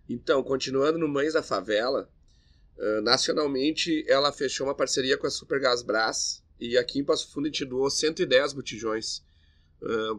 Então, 0.09 0.43
continuando 0.43 0.99
no 0.99 1.09
Mães 1.09 1.35
da 1.35 1.43
Favela, 1.43 2.09
ah, 2.79 3.01
nacionalmente 3.03 4.05
ela 4.09 4.33
fechou 4.33 4.66
uma 4.66 4.75
parceria 4.75 5.19
com 5.19 5.27
a 5.27 5.31
Supergas 5.31 5.83
Brás 5.83 6.43
e 6.61 6.77
aqui 6.77 6.99
em 6.99 7.05
Passo 7.05 7.31
Fundo 7.33 7.47
a 7.47 7.49
gente 7.49 7.64
doou 7.64 7.90
110 7.90 8.53
botijões 8.53 9.23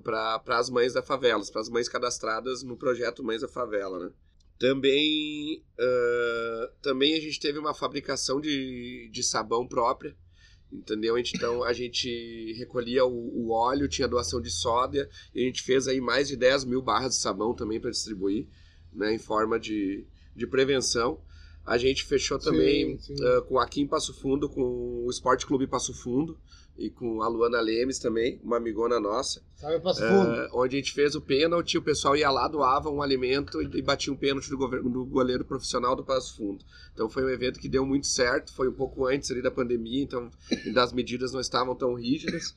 para 0.03 0.57
as 0.57 0.69
mães 0.69 0.93
da 0.93 1.03
favela, 1.03 1.43
para 1.51 1.61
as 1.61 1.69
mães 1.69 1.87
cadastradas 1.87 2.63
no 2.63 2.75
projeto 2.75 3.23
Mães 3.23 3.41
da 3.41 3.47
Favela, 3.47 3.99
né? 3.99 4.11
Também, 4.57 5.63
ah, 5.79 6.71
também 6.81 7.15
a 7.15 7.19
gente 7.19 7.39
teve 7.39 7.57
uma 7.57 7.73
fabricação 7.73 8.39
de, 8.39 9.09
de 9.11 9.23
sabão 9.23 9.67
própria, 9.67 10.15
entendeu? 10.71 11.17
Então 11.17 11.63
a 11.63 11.73
gente 11.73 12.53
recolhia 12.53 13.05
o, 13.05 13.11
o 13.11 13.51
óleo, 13.51 13.87
tinha 13.87 14.07
doação 14.07 14.41
de 14.41 14.49
soda, 14.49 15.09
e 15.33 15.43
a 15.43 15.45
gente 15.45 15.61
fez 15.61 15.87
aí 15.87 15.99
mais 15.99 16.27
de 16.27 16.35
10 16.35 16.65
mil 16.65 16.81
barras 16.81 17.15
de 17.15 17.21
sabão 17.21 17.53
também 17.53 17.79
para 17.79 17.91
distribuir, 17.91 18.47
né, 18.93 19.13
em 19.13 19.19
forma 19.19 19.59
de, 19.59 20.05
de 20.35 20.47
prevenção. 20.47 21.19
A 21.65 21.77
gente 21.77 22.03
fechou 22.05 22.39
também 22.39 22.97
Sim, 22.97 23.15
sim. 23.15 23.25
ah, 23.25 23.41
com 23.41 23.59
aqui 23.59 23.81
em 23.81 23.87
Passo 23.87 24.13
Fundo, 24.13 24.49
com 24.49 25.03
o 25.05 25.09
Esporte 25.09 25.45
Clube 25.45 25.67
Passo 25.67 25.93
Fundo, 25.93 26.37
e 26.77 26.89
com 26.89 27.21
a 27.21 27.27
Luana 27.27 27.61
Lemes 27.61 27.99
também, 27.99 28.39
uma 28.43 28.57
amigona 28.57 28.99
nossa. 28.99 29.43
Sabe, 29.55 29.79
passo 29.79 30.01
fundo. 30.01 30.31
É, 30.31 30.49
onde 30.53 30.75
a 30.75 30.79
gente 30.79 30.93
fez 30.93 31.13
o 31.15 31.21
pênalti, 31.21 31.77
o 31.77 31.81
pessoal 31.81 32.15
ia 32.15 32.29
lá, 32.31 32.47
doava 32.47 32.89
um 32.89 33.01
alimento 33.01 33.61
e, 33.61 33.77
e 33.77 33.81
batia 33.81 34.11
um 34.11 34.15
pênalti 34.15 34.49
do, 34.49 34.57
governo, 34.57 34.89
do 34.89 35.05
goleiro 35.05 35.45
profissional 35.45 35.95
do 35.95 36.03
Passo 36.03 36.35
Fundo. 36.37 36.63
Então 36.93 37.09
foi 37.09 37.23
um 37.23 37.29
evento 37.29 37.59
que 37.59 37.69
deu 37.69 37.85
muito 37.85 38.07
certo, 38.07 38.53
foi 38.53 38.67
um 38.67 38.73
pouco 38.73 39.05
antes 39.05 39.29
ali 39.29 39.41
da 39.41 39.51
pandemia, 39.51 40.01
então 40.01 40.31
das 40.73 40.91
medidas 40.91 41.31
não 41.31 41.39
estavam 41.39 41.75
tão 41.75 41.93
rígidas. 41.93 42.55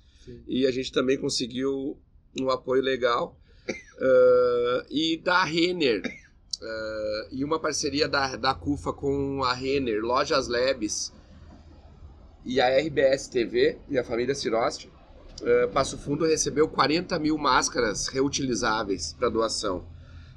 E 0.48 0.66
a 0.66 0.70
gente 0.70 0.90
também 0.90 1.18
conseguiu 1.18 1.98
um 2.40 2.48
apoio 2.48 2.82
legal. 2.82 3.38
Ah, 4.00 4.86
e 4.90 5.18
da 5.18 5.44
Renner, 5.44 6.02
ah, 6.64 7.28
e 7.30 7.44
uma 7.44 7.58
parceria 7.58 8.08
da, 8.08 8.36
da 8.36 8.54
CUFA 8.54 8.92
com 8.92 9.42
a 9.44 9.52
Renner, 9.52 10.02
Lojas 10.02 10.48
Labs 10.48 11.12
e 12.44 12.60
a 12.60 12.68
RBS 12.78 13.28
TV 13.28 13.78
e 13.88 13.98
a 13.98 14.04
família 14.04 14.34
Cirosti, 14.34 14.90
Uh, 15.42 15.68
Passo 15.72 15.98
Fundo 15.98 16.24
recebeu 16.24 16.68
40 16.68 17.18
mil 17.18 17.36
máscaras 17.36 18.06
reutilizáveis 18.06 19.12
para 19.12 19.28
doação. 19.28 19.84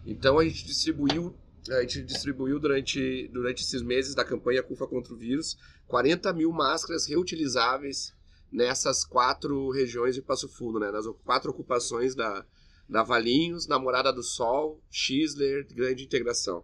Então 0.06 0.40
a 0.40 0.44
gente 0.44 0.66
distribuiu, 0.66 1.36
a 1.70 1.82
gente 1.82 2.02
distribuiu 2.02 2.60
durante, 2.60 3.28
durante 3.28 3.64
esses 3.64 3.82
meses 3.84 4.16
da 4.16 4.26
campanha 4.26 4.64
CUFA 4.64 4.88
contra 4.88 5.14
o 5.14 5.18
vírus 5.18 5.56
40 5.88 6.34
mil 6.34 6.52
máscaras 6.52 7.06
reutilizáveis 7.06 8.14
nessas 8.52 9.06
quatro 9.06 9.70
regiões 9.70 10.16
de 10.16 10.22
Passo 10.22 10.50
Fundo, 10.50 10.80
né? 10.80 10.90
nas 10.90 11.06
quatro 11.24 11.52
ocupações 11.52 12.16
da, 12.16 12.44
da 12.88 13.04
Valinhos, 13.04 13.68
Namorada 13.68 14.12
do 14.12 14.24
Sol, 14.24 14.82
Xler, 14.90 15.68
Grande 15.74 16.04
Integração. 16.04 16.64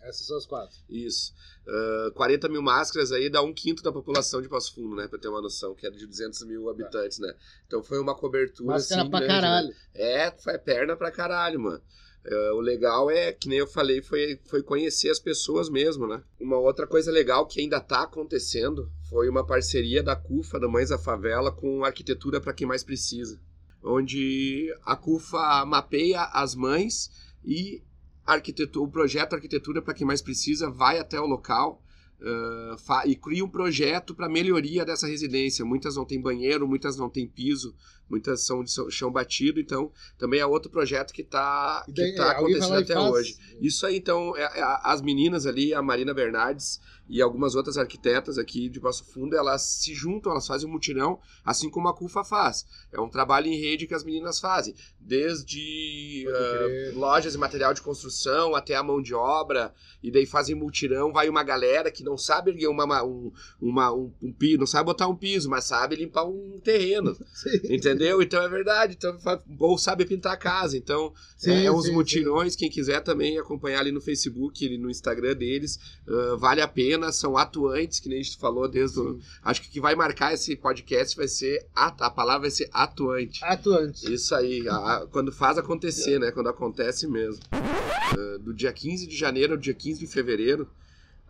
Essas 0.00 0.26
são 0.26 0.36
as 0.36 0.44
quatro. 0.44 0.76
Isso. 0.88 1.34
Ah, 1.66 2.10
40 2.14 2.48
mil 2.48 2.62
máscaras 2.62 3.10
aí 3.10 3.30
dá 3.30 3.42
um 3.42 3.52
quinto 3.52 3.82
da 3.82 3.90
população 3.90 4.42
de 4.42 4.48
Passo 4.48 4.74
Fundo, 4.74 4.94
né? 4.94 5.08
Pra 5.08 5.18
ter 5.18 5.28
uma 5.28 5.40
noção, 5.40 5.74
que 5.74 5.86
era 5.86 5.96
de 5.96 6.06
200 6.06 6.44
mil 6.44 6.68
habitantes, 6.68 7.18
né? 7.18 7.34
Então 7.66 7.82
foi 7.82 7.98
uma 7.98 8.14
cobertura. 8.14 8.72
Máscara 8.72 9.02
assim, 9.02 9.10
pra 9.10 9.20
grande, 9.20 9.34
né? 9.34 9.40
caralho. 9.40 9.74
É, 9.94 10.30
foi 10.30 10.58
perna 10.58 10.96
pra 10.96 11.10
caralho, 11.10 11.60
mano. 11.60 11.82
É, 12.26 12.52
o 12.52 12.60
legal 12.60 13.10
é, 13.10 13.32
que 13.32 13.48
nem 13.48 13.58
eu 13.58 13.66
falei, 13.66 14.00
foi, 14.00 14.40
foi 14.46 14.62
conhecer 14.62 15.10
as 15.10 15.18
pessoas 15.18 15.68
mesmo, 15.68 16.06
né? 16.06 16.22
Uma 16.40 16.58
outra 16.58 16.86
coisa 16.86 17.12
legal 17.12 17.46
que 17.46 17.60
ainda 17.60 17.80
tá 17.80 18.02
acontecendo 18.02 18.90
foi 19.10 19.28
uma 19.28 19.46
parceria 19.46 20.02
da 20.02 20.16
CUFA, 20.16 20.58
da 20.58 20.66
Mães 20.66 20.88
da 20.88 20.98
Favela, 20.98 21.52
com 21.52 21.84
Arquitetura 21.84 22.40
para 22.40 22.54
Quem 22.54 22.66
Mais 22.66 22.82
Precisa. 22.82 23.38
Onde 23.84 24.74
a 24.84 24.96
CUFA 24.96 25.64
mapeia 25.66 26.22
as 26.32 26.54
mães 26.54 27.10
e 27.44 27.82
arquitetura, 28.24 28.84
o 28.86 28.90
projeto 28.90 29.34
Arquitetura 29.34 29.82
para 29.82 29.92
Quem 29.92 30.06
Mais 30.06 30.22
Precisa 30.22 30.70
vai 30.70 30.98
até 30.98 31.20
o 31.20 31.26
local 31.26 31.82
uh, 32.20 33.06
e 33.08 33.14
cria 33.14 33.44
um 33.44 33.48
projeto 33.48 34.14
para 34.14 34.28
melhoria 34.28 34.84
dessa 34.84 35.06
residência. 35.06 35.64
Muitas 35.64 35.96
não 35.96 36.06
têm 36.06 36.20
banheiro, 36.20 36.66
muitas 36.66 36.96
não 36.96 37.10
têm 37.10 37.26
piso, 37.28 37.74
muitas 38.08 38.46
são 38.46 38.64
de 38.64 38.70
chão- 38.90 39.10
batido, 39.12 39.60
então 39.60 39.92
também 40.16 40.40
é 40.40 40.46
outro 40.46 40.70
projeto 40.70 41.12
que 41.12 41.22
está 41.22 41.84
que 41.94 42.12
tá 42.12 42.26
é, 42.26 42.30
acontecendo 42.30 42.74
até 42.74 42.94
faz? 42.94 43.10
hoje. 43.12 43.38
Isso 43.60 43.86
aí, 43.86 43.96
então, 43.96 44.34
é- 44.36 44.42
é 44.60 44.78
as 44.82 45.02
meninas 45.02 45.46
ali, 45.46 45.74
a 45.74 45.82
Marina 45.82 46.14
Bernardes 46.14 46.80
e 47.08 47.20
algumas 47.20 47.54
outras 47.54 47.76
arquitetas 47.76 48.38
aqui 48.38 48.68
de 48.68 48.80
Passo 48.80 49.04
Fundo, 49.04 49.36
elas 49.36 49.62
se 49.62 49.94
juntam, 49.94 50.32
elas 50.32 50.46
fazem 50.46 50.68
um 50.68 50.72
mutirão, 50.72 51.18
assim 51.44 51.68
como 51.68 51.88
a 51.88 51.94
CUFA 51.94 52.24
faz. 52.24 52.66
É 52.92 53.00
um 53.00 53.08
trabalho 53.08 53.46
em 53.46 53.60
rede 53.60 53.86
que 53.86 53.94
as 53.94 54.04
meninas 54.04 54.40
fazem, 54.40 54.74
desde 54.98 56.24
crer. 56.24 56.96
lojas 56.96 57.34
e 57.34 57.38
material 57.38 57.74
de 57.74 57.82
construção 57.82 58.54
até 58.54 58.74
a 58.74 58.82
mão 58.82 59.02
de 59.02 59.14
obra, 59.14 59.74
e 60.02 60.10
daí 60.10 60.26
fazem 60.26 60.54
mutirão, 60.54 61.12
vai 61.12 61.28
uma 61.28 61.42
galera 61.42 61.90
que 61.90 62.02
não 62.02 62.16
sabe 62.16 62.50
erguer 62.50 62.68
uma, 62.68 63.02
um, 63.04 63.32
uma, 63.60 63.92
um, 63.92 64.12
um 64.22 64.32
piso, 64.32 64.58
não 64.58 64.66
sabe 64.66 64.86
botar 64.86 65.08
um 65.08 65.16
piso, 65.16 65.48
mas 65.50 65.64
sabe 65.64 65.96
limpar 65.96 66.24
um 66.24 66.58
terreno, 66.62 67.16
entendeu? 67.68 68.22
Então 68.22 68.42
é 68.42 68.48
verdade, 68.48 68.96
então, 68.96 69.18
ou 69.58 69.76
sabe 69.76 70.06
pintar 70.06 70.32
a 70.32 70.38
casa, 70.38 70.76
então 70.76 71.12
Sim, 71.36 71.64
é, 71.64 71.70
os 71.70 71.86
sim, 71.86 71.92
mutirões, 71.92 72.56
quem 72.56 72.70
quiser 72.70 73.00
também 73.00 73.38
acompanhar 73.38 73.80
ali 73.80 73.92
no 73.92 74.00
Facebook, 74.00 74.76
no 74.78 74.90
Instagram 74.90 75.34
deles, 75.34 75.78
ah, 76.08 76.36
vale 76.38 76.60
a 76.60 76.68
pena, 76.68 76.93
são 77.12 77.36
atuantes, 77.36 78.00
que 78.00 78.08
nem 78.08 78.18
a 78.20 78.22
gente 78.22 78.36
falou 78.38 78.68
desde 78.68 79.00
o... 79.00 79.18
Acho 79.42 79.62
que 79.62 79.68
o 79.68 79.70
que 79.70 79.80
vai 79.80 79.94
marcar 79.94 80.32
esse 80.34 80.54
podcast 80.56 81.16
vai 81.16 81.28
ser, 81.28 81.66
a, 81.74 81.86
a 81.86 82.10
palavra 82.10 82.42
vai 82.42 82.50
ser 82.50 82.68
atuante. 82.72 83.44
Atuante. 83.44 84.12
Isso 84.12 84.34
aí, 84.34 84.68
a- 84.68 84.74
a- 84.96 85.06
quando 85.06 85.30
faz 85.32 85.58
acontecer, 85.58 86.18
né? 86.18 86.30
Quando 86.30 86.48
acontece 86.48 87.06
mesmo. 87.06 87.42
Ah, 87.52 88.38
do 88.40 88.52
dia 88.54 88.72
15 88.72 89.06
de 89.06 89.16
janeiro 89.16 89.54
ao 89.54 89.58
dia 89.58 89.74
15 89.74 90.00
de 90.00 90.06
fevereiro, 90.06 90.68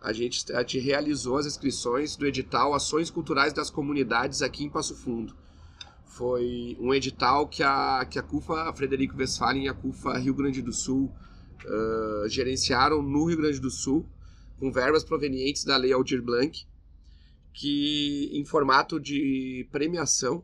a 0.01 0.13
gente, 0.13 0.51
a 0.53 0.59
gente 0.61 0.77
realizou 0.79 1.37
as 1.37 1.45
inscrições 1.45 2.15
do 2.15 2.25
edital 2.27 2.73
Ações 2.73 3.09
Culturais 3.09 3.53
das 3.53 3.69
Comunidades 3.69 4.41
aqui 4.41 4.63
em 4.63 4.69
Passo 4.69 4.95
Fundo. 4.95 5.33
Foi 6.05 6.77
um 6.79 6.93
edital 6.93 7.47
que 7.47 7.61
a, 7.63 8.05
que 8.09 8.17
a 8.17 8.23
CUFA 8.23 8.71
Frederico 8.73 9.17
Westphalen 9.17 9.65
e 9.65 9.69
a 9.69 9.73
CUFA 9.73 10.17
Rio 10.17 10.33
Grande 10.33 10.61
do 10.61 10.71
Sul 10.71 11.11
ah, 11.65 12.25
gerenciaram 12.27 13.01
no 13.01 13.25
Rio 13.25 13.37
Grande 13.37 13.59
do 13.59 13.69
Sul, 13.71 14.05
com 14.59 14.71
verbas 14.71 15.03
provenientes 15.03 15.63
da 15.63 15.77
Lei 15.77 15.91
Aldir 15.91 16.21
Blanc, 16.21 16.65
que 17.53 18.29
em 18.33 18.45
formato 18.45 18.99
de 18.99 19.67
premiação, 19.71 20.43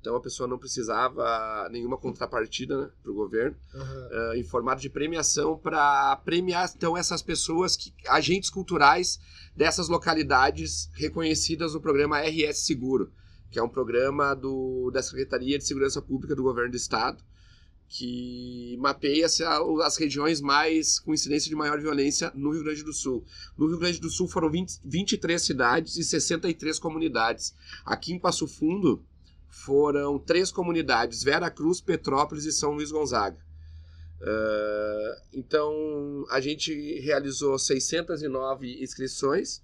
então 0.00 0.16
a 0.16 0.20
pessoa 0.20 0.46
não 0.46 0.58
precisava 0.58 1.68
nenhuma 1.70 1.96
contrapartida 1.96 2.78
né, 2.78 2.90
para 3.02 3.10
o 3.10 3.14
governo, 3.14 3.56
Aham. 3.74 4.08
ah, 4.12 4.32
em 4.36 4.44
formato 4.44 4.82
de 4.82 4.90
premiação 4.90 5.56
para 5.56 6.14
premiar 6.24 6.70
então 6.76 6.96
essas 6.96 7.22
pessoas 7.22 7.76
que 7.76 7.92
agentes 8.08 8.50
culturais 8.50 9.18
dessas 9.56 9.88
localidades 9.88 10.90
reconhecidas 10.92 11.74
no 11.74 11.80
programa 11.80 12.20
RS 12.20 12.58
Seguro, 12.58 13.10
que 13.50 13.58
é 13.58 13.62
um 13.62 13.68
programa 13.68 14.34
do, 14.34 14.90
da 14.92 15.02
Secretaria 15.02 15.58
de 15.58 15.64
Segurança 15.64 16.02
Pública 16.02 16.36
do 16.36 16.42
Governo 16.42 16.72
do 16.72 16.76
Estado, 16.76 17.22
que 17.96 18.76
mapeia 18.80 19.26
as 19.26 19.96
regiões 19.96 20.40
mais 20.40 20.98
com 20.98 21.14
incidência 21.14 21.48
de 21.48 21.54
maior 21.54 21.80
violência 21.80 22.32
no 22.34 22.50
Rio 22.50 22.64
Grande 22.64 22.82
do 22.82 22.92
Sul. 22.92 23.24
No 23.56 23.68
Rio 23.68 23.78
Grande 23.78 24.00
do 24.00 24.10
Sul 24.10 24.26
foram 24.26 24.50
20, 24.50 24.80
23 24.84 25.40
cidades 25.40 25.96
e 25.96 26.02
63 26.02 26.76
comunidades. 26.80 27.54
Aqui 27.86 28.12
em 28.12 28.18
Passo 28.18 28.48
Fundo 28.48 29.00
foram 29.48 30.18
três 30.18 30.50
comunidades: 30.50 31.22
Vera 31.22 31.48
Cruz, 31.48 31.80
Petrópolis 31.80 32.44
e 32.44 32.52
São 32.52 32.72
Luís 32.72 32.90
Gonzaga. 32.90 33.38
Ah, 34.20 35.22
então 35.32 36.26
a 36.30 36.40
gente 36.40 36.98
realizou 36.98 37.56
609 37.56 38.82
inscrições, 38.82 39.62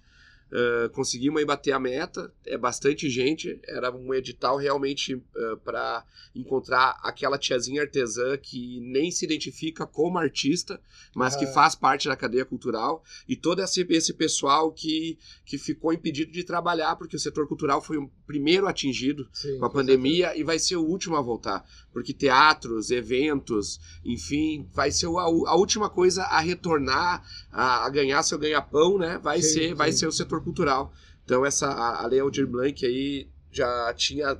ah, 0.53 0.89
conseguimos 0.93 1.39
aí 1.39 1.45
bater 1.45 1.71
a 1.71 1.79
meta, 1.79 2.33
é 2.45 2.57
bastante 2.57 3.09
gente, 3.09 3.59
era 3.65 3.91
um 3.91 4.13
edital 4.13 4.57
realmente 4.57 5.21
para 5.63 6.05
encontrar 6.35 6.97
aquela 7.03 7.37
tiazinha 7.37 7.81
artesã 7.81 8.37
que 8.37 8.79
nem 8.81 9.11
se 9.11 9.25
identifica 9.25 9.85
como 9.85 10.17
artista, 10.17 10.79
mas 11.15 11.35
que 11.35 11.45
Ah. 11.45 11.51
faz 11.53 11.75
parte 11.75 12.07
da 12.07 12.15
cadeia 12.15 12.45
cultural, 12.45 13.03
e 13.27 13.35
todo 13.35 13.61
esse, 13.61 13.85
esse 13.89 14.13
pessoal 14.13 14.71
que, 14.71 15.17
que 15.45 15.57
ficou 15.57 15.91
impedido 15.93 16.31
de 16.31 16.43
trabalhar, 16.43 16.95
porque 16.95 17.15
o 17.15 17.19
setor 17.19 17.47
cultural 17.47 17.81
foi 17.81 17.97
o 17.97 18.09
primeiro 18.25 18.67
atingido 18.67 19.27
Sim, 19.33 19.57
com 19.59 19.65
a 19.65 19.69
pandemia 19.69 20.37
e 20.37 20.43
vai 20.43 20.57
ser 20.57 20.77
o 20.77 20.83
último 20.85 21.15
a 21.17 21.21
voltar. 21.21 21.65
Porque 21.91 22.13
teatros, 22.13 22.89
eventos, 22.91 23.79
enfim, 24.05 24.67
vai 24.73 24.91
ser 24.91 25.07
a, 25.07 25.21
a 25.21 25.55
última 25.55 25.89
coisa 25.89 26.23
a 26.23 26.39
retornar, 26.39 27.23
a, 27.51 27.85
a 27.85 27.89
ganhar 27.89 28.23
seu 28.23 28.39
ganha-pão, 28.39 28.97
né? 28.97 29.17
Vai, 29.21 29.41
Sim, 29.41 29.49
ser, 29.53 29.73
vai 29.73 29.91
ser 29.91 30.07
o 30.07 30.11
setor 30.11 30.40
cultural. 30.41 30.93
Então, 31.23 31.45
essa, 31.45 31.67
a, 31.67 32.03
a 32.03 32.07
Lei 32.07 32.19
Aldir 32.19 32.47
Blanc 32.47 32.85
aí 32.85 33.29
já 33.51 33.93
tinha 33.93 34.39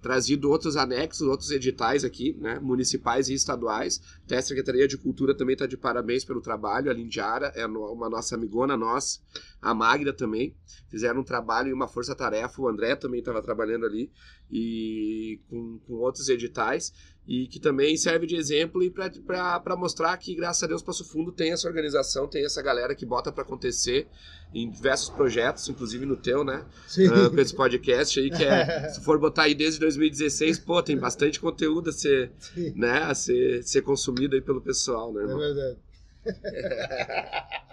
trazido 0.00 0.48
outros 0.48 0.76
anexos, 0.76 1.26
outros 1.26 1.50
editais 1.50 2.04
aqui, 2.04 2.36
né, 2.38 2.58
municipais 2.60 3.28
e 3.28 3.34
estaduais. 3.34 4.00
Até 4.24 4.36
a 4.36 4.42
Secretaria 4.42 4.86
de 4.86 4.96
Cultura 4.96 5.36
também 5.36 5.54
está 5.54 5.66
de 5.66 5.76
parabéns 5.76 6.24
pelo 6.24 6.40
trabalho. 6.40 6.90
A 6.90 6.94
Lindiara 6.94 7.52
é 7.56 7.66
uma 7.66 8.08
nossa 8.08 8.36
amigona 8.36 8.76
nossa, 8.76 9.20
a 9.60 9.74
Magda 9.74 10.12
também. 10.12 10.54
Fizeram 10.88 11.20
um 11.20 11.24
trabalho 11.24 11.68
e 11.68 11.72
uma 11.72 11.88
força-tarefa. 11.88 12.62
O 12.62 12.68
André 12.68 12.94
também 12.94 13.20
estava 13.20 13.42
trabalhando 13.42 13.86
ali 13.86 14.10
e 14.50 15.40
com, 15.48 15.78
com 15.80 15.94
outros 15.94 16.28
editais 16.28 16.92
e 17.28 17.46
que 17.46 17.60
também 17.60 17.94
serve 17.94 18.26
de 18.26 18.34
exemplo 18.36 18.82
e 18.82 18.90
para 18.90 19.76
mostrar 19.76 20.16
que, 20.16 20.34
graças 20.34 20.62
a 20.62 20.66
Deus, 20.66 20.82
Passo 20.82 21.04
Fundo 21.04 21.30
tem 21.30 21.52
essa 21.52 21.68
organização, 21.68 22.26
tem 22.26 22.42
essa 22.42 22.62
galera 22.62 22.94
que 22.94 23.04
bota 23.04 23.30
para 23.30 23.42
acontecer 23.42 24.08
em 24.54 24.70
diversos 24.70 25.10
projetos, 25.10 25.68
inclusive 25.68 26.06
no 26.06 26.16
teu, 26.16 26.42
né? 26.42 26.64
Sim. 26.86 27.06
Ah, 27.08 27.28
com 27.28 27.38
esse 27.38 27.54
podcast 27.54 28.18
aí, 28.18 28.30
que 28.30 28.42
é, 28.42 28.88
se 28.88 29.04
for 29.04 29.18
botar 29.18 29.42
aí 29.42 29.54
desde 29.54 29.78
2016, 29.78 30.58
pô, 30.60 30.82
tem 30.82 30.96
bastante 30.96 31.38
conteúdo 31.38 31.90
a 31.90 31.92
ser, 31.92 32.32
Sim. 32.38 32.72
né, 32.74 33.02
a 33.02 33.14
ser, 33.14 33.62
ser 33.62 33.82
consumido 33.82 34.34
aí 34.34 34.40
pelo 34.40 34.62
pessoal, 34.62 35.12
né, 35.12 35.20
É 35.20 35.24
irmão? 35.24 35.38
verdade. 35.38 35.76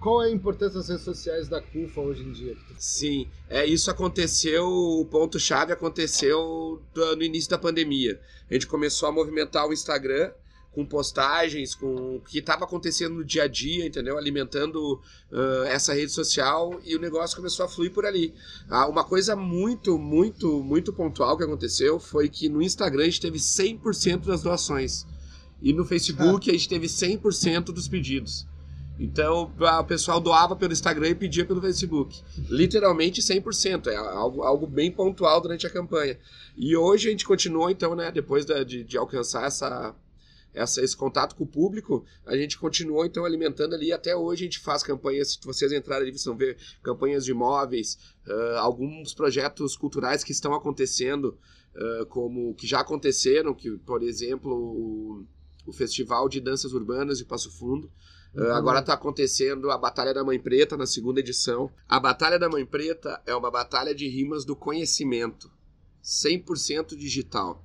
Qual 0.00 0.22
é 0.22 0.28
a 0.28 0.30
importância 0.30 0.78
das 0.78 0.88
redes 0.88 1.04
sociais 1.04 1.48
da 1.48 1.60
CUFA 1.60 2.00
hoje 2.00 2.22
em 2.22 2.30
dia? 2.30 2.56
Sim, 2.78 3.28
é, 3.48 3.66
isso 3.66 3.90
aconteceu, 3.90 4.64
o 4.64 5.04
ponto-chave 5.04 5.72
aconteceu 5.72 6.80
no 6.94 7.22
início 7.22 7.50
da 7.50 7.58
pandemia. 7.58 8.20
A 8.48 8.54
gente 8.54 8.68
começou 8.68 9.08
a 9.08 9.12
movimentar 9.12 9.66
o 9.66 9.72
Instagram 9.72 10.30
com 10.70 10.86
postagens, 10.86 11.74
com 11.74 12.16
o 12.16 12.20
que 12.20 12.38
estava 12.38 12.64
acontecendo 12.64 13.16
no 13.16 13.24
dia 13.24 13.42
a 13.42 13.48
dia, 13.48 13.84
entendeu? 13.84 14.16
Alimentando 14.16 15.00
ah, 15.32 15.64
essa 15.66 15.92
rede 15.92 16.12
social 16.12 16.80
e 16.84 16.94
o 16.94 17.00
negócio 17.00 17.36
começou 17.36 17.66
a 17.66 17.68
fluir 17.68 17.90
por 17.90 18.06
ali. 18.06 18.32
Ah, 18.70 18.86
uma 18.86 19.02
coisa 19.02 19.34
muito, 19.34 19.98
muito, 19.98 20.62
muito 20.62 20.92
pontual 20.92 21.36
que 21.36 21.42
aconteceu 21.42 21.98
foi 21.98 22.28
que 22.28 22.48
no 22.48 22.62
Instagram 22.62 23.02
a 23.02 23.06
gente 23.06 23.20
teve 23.20 23.38
100% 23.38 24.26
das 24.26 24.42
doações 24.42 25.04
e 25.60 25.72
no 25.72 25.84
Facebook 25.84 26.48
a 26.48 26.52
gente 26.52 26.68
teve 26.68 26.86
100% 26.86 27.72
dos 27.72 27.88
pedidos. 27.88 28.46
Então, 28.98 29.52
o 29.58 29.84
pessoal 29.84 30.20
doava 30.20 30.56
pelo 30.56 30.72
Instagram 30.72 31.10
e 31.10 31.14
pedia 31.14 31.44
pelo 31.44 31.60
Facebook. 31.60 32.20
Literalmente 32.50 33.20
100%. 33.22 33.86
É 33.86 33.96
algo, 33.96 34.42
algo 34.42 34.66
bem 34.66 34.90
pontual 34.90 35.40
durante 35.40 35.66
a 35.66 35.70
campanha. 35.70 36.18
E 36.56 36.76
hoje 36.76 37.08
a 37.08 37.10
gente 37.12 37.24
continuou, 37.24 37.70
então, 37.70 37.94
né, 37.94 38.10
depois 38.10 38.44
da- 38.44 38.64
de, 38.64 38.82
de 38.82 38.98
alcançar 38.98 39.46
essa, 39.46 39.94
essa- 40.52 40.82
esse 40.82 40.96
contato 40.96 41.36
com 41.36 41.44
o 41.44 41.46
público, 41.46 42.04
a 42.26 42.36
gente 42.36 42.58
continuou, 42.58 43.06
então, 43.06 43.24
alimentando 43.24 43.74
ali. 43.76 43.92
Até 43.92 44.16
hoje 44.16 44.42
a 44.42 44.46
gente 44.46 44.58
faz 44.58 44.82
campanhas, 44.82 45.32
se 45.34 45.38
vocês 45.44 45.70
entrarem 45.70 46.02
ali, 46.08 46.10
vocês 46.12 46.24
vão 46.24 46.36
ver 46.36 46.56
campanhas 46.82 47.24
de 47.24 47.30
imóveis, 47.30 47.98
ah, 48.26 48.58
alguns 48.60 49.14
projetos 49.14 49.76
culturais 49.76 50.24
que 50.24 50.32
estão 50.32 50.52
acontecendo, 50.54 51.38
ah, 51.76 52.04
como 52.08 52.52
que 52.54 52.66
já 52.66 52.80
aconteceram, 52.80 53.54
que, 53.54 53.70
por 53.78 54.02
exemplo, 54.02 54.52
o, 54.52 55.24
o 55.66 55.72
Festival 55.72 56.28
de 56.28 56.40
Danças 56.40 56.72
Urbanas 56.72 57.18
de 57.18 57.24
Passo 57.24 57.48
Fundo. 57.56 57.88
Uh, 58.34 58.52
agora 58.52 58.80
está 58.80 58.94
acontecendo 58.94 59.70
a 59.70 59.78
Batalha 59.78 60.12
da 60.12 60.22
Mãe 60.22 60.38
Preta 60.38 60.76
na 60.76 60.86
segunda 60.86 61.20
edição. 61.20 61.70
A 61.88 61.98
Batalha 61.98 62.38
da 62.38 62.48
Mãe 62.48 62.64
Preta 62.64 63.20
é 63.26 63.34
uma 63.34 63.50
batalha 63.50 63.94
de 63.94 64.06
rimas 64.08 64.44
do 64.44 64.54
conhecimento, 64.54 65.50
100% 66.04 66.96
digital. 66.96 67.64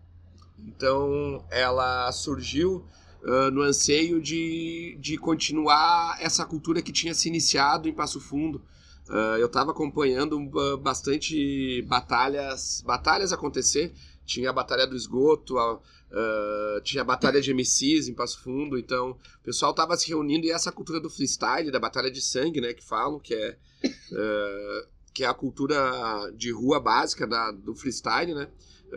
Então 0.58 1.46
ela 1.52 2.12
surgiu 2.12 2.86
uh, 3.24 3.52
no 3.52 3.62
anseio 3.62 4.22
de, 4.22 4.98
de 5.00 5.18
continuar 5.18 6.18
essa 6.22 6.46
cultura 6.46 6.82
que 6.82 6.92
tinha 6.92 7.14
se 7.14 7.28
iniciado 7.28 7.90
em 7.90 7.94
Passo 7.94 8.20
Fundo. 8.20 8.62
Uh, 9.10 9.38
eu 9.38 9.48
estava 9.48 9.72
acompanhando 9.72 10.40
bastante 10.82 11.82
batalhas, 11.84 12.82
batalhas 12.86 13.34
acontecer. 13.34 13.94
Tinha 14.26 14.50
a 14.50 14.54
Batalha 14.54 14.88
do 14.88 14.96
Esgoto, 14.96 15.58
a- 15.58 15.76
uh, 15.76 16.82
tinha 16.84 17.02
a 17.02 17.06
Batalha 17.06 17.42
de 17.42 17.52
MCs 17.54 18.08
em 18.08 18.14
Passo 18.14 18.40
Fundo. 18.42 18.78
Então 18.78 19.12
o 19.12 19.44
pessoal 19.44 19.72
estava 19.72 19.98
se 19.98 20.08
reunindo 20.08 20.46
e 20.46 20.52
essa 20.52 20.72
cultura 20.72 21.00
do 21.00 21.10
freestyle, 21.10 21.72
da 21.72 21.80
batalha 21.80 22.10
de 22.12 22.22
sangue, 22.22 22.62
né, 22.62 22.74
que 22.74 22.84
falam, 22.84 23.20
que 23.20 23.34
é, 23.34 23.58
uh, 23.86 24.88
que 25.14 25.24
é 25.24 25.28
a 25.28 25.34
cultura 25.34 26.32
de 26.36 26.52
rua 26.52 26.80
básica 26.80 27.28
da, 27.28 27.52
do 27.52 27.76
freestyle, 27.76 28.34
né, 28.34 28.50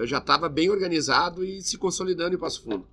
já 0.03 0.19
estava 0.19 0.49
bem 0.49 0.71
organizado 0.71 1.45
e 1.45 1.61
se 1.63 1.77
consolidando 1.79 2.35
em 2.37 2.39
Passo 2.39 2.63
Fundo. 2.63 2.87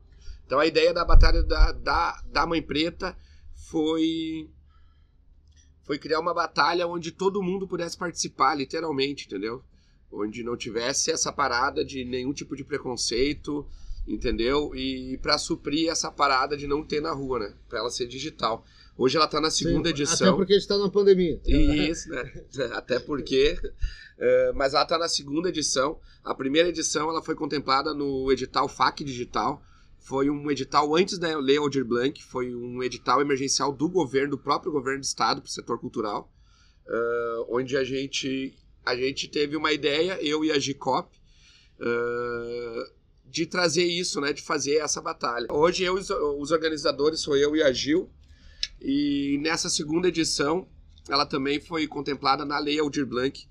Então 0.45 0.59
a 0.59 0.65
ideia 0.65 0.93
da 0.93 1.05
batalha 1.05 1.43
da, 1.43 1.71
da, 1.71 2.21
da 2.31 2.45
Mãe 2.45 2.61
Preta 2.61 3.15
foi 3.69 4.49
foi 5.83 5.97
criar 5.99 6.19
uma 6.19 6.33
batalha 6.33 6.87
onde 6.87 7.11
todo 7.11 7.43
mundo 7.43 7.67
pudesse 7.67 7.97
participar, 7.97 8.55
literalmente, 8.55 9.25
entendeu? 9.25 9.61
Onde 10.13 10.43
não 10.43 10.55
tivesse 10.55 11.11
essa 11.11 11.31
parada 11.31 11.83
de 11.83 12.05
nenhum 12.05 12.31
tipo 12.33 12.55
de 12.55 12.63
preconceito, 12.63 13.65
entendeu? 14.07 14.75
E 14.75 15.17
para 15.21 15.37
suprir 15.37 15.89
essa 15.89 16.11
parada 16.11 16.55
de 16.55 16.67
não 16.67 16.83
ter 16.83 17.01
na 17.01 17.11
rua, 17.11 17.39
né? 17.39 17.53
Para 17.67 17.79
ela 17.79 17.89
ser 17.89 18.05
digital. 18.05 18.63
Hoje 18.97 19.17
ela 19.17 19.27
tá 19.27 19.41
na 19.41 19.49
segunda 19.49 19.89
Sim, 19.89 19.95
edição. 19.95 20.27
Até 20.27 20.37
porque 20.37 20.53
a 20.53 20.59
gente 20.59 20.67
tá 20.67 20.77
na 20.77 20.89
pandemia. 20.89 21.41
Isso, 21.45 22.09
né? 22.09 22.31
Até 22.73 22.99
porque. 22.99 23.57
eh, 24.19 24.51
mas 24.53 24.73
ela 24.73 24.83
está 24.83 24.97
na 24.97 25.07
segunda 25.07 25.49
edição. 25.49 25.99
A 26.23 26.35
primeira 26.35 26.69
edição 26.69 27.09
ela 27.09 27.21
foi 27.21 27.33
contemplada 27.35 27.93
no 27.93 28.31
edital 28.31 28.69
FAC 28.69 29.03
Digital. 29.03 29.63
Foi 29.99 30.29
um 30.29 30.51
edital 30.51 30.95
antes 30.95 31.17
da 31.17 31.37
Lei 31.39 31.57
Aldir 31.57 31.85
Blanc, 31.85 32.21
foi 32.21 32.53
um 32.53 32.83
edital 32.83 33.21
emergencial 33.21 33.71
do 33.71 33.87
governo, 33.87 34.31
do 34.31 34.37
próprio 34.37 34.69
governo 34.69 34.99
do 34.99 35.05
estado, 35.05 35.41
para 35.41 35.47
o 35.47 35.51
setor 35.51 35.79
cultural, 35.79 36.29
eh, 36.85 37.45
onde 37.47 37.77
a 37.77 37.85
gente, 37.85 38.53
a 38.85 38.95
gente 38.95 39.27
teve 39.27 39.55
uma 39.55 39.71
ideia, 39.71 40.17
eu 40.21 40.43
e 40.43 40.51
a 40.51 40.59
GICOP, 40.59 41.09
eh, 41.79 42.91
de 43.25 43.45
trazer 43.45 43.85
isso, 43.85 44.21
né, 44.21 44.31
de 44.31 44.41
fazer 44.41 44.77
essa 44.77 45.01
batalha. 45.01 45.47
Hoje 45.51 45.83
eu, 45.83 45.95
os- 45.95 46.51
organizadores 46.51 47.19
sou 47.21 47.35
eu 47.35 47.55
e 47.55 47.63
a 47.63 47.71
Gil, 47.71 48.09
e 48.81 49.39
nessa 49.41 49.69
segunda 49.69 50.07
edição 50.07 50.67
ela 51.09 51.25
também 51.25 51.59
foi 51.59 51.87
contemplada 51.87 52.45
na 52.45 52.59
Lei 52.59 52.79
Aldir 52.79 53.05
Blanc 53.05 53.45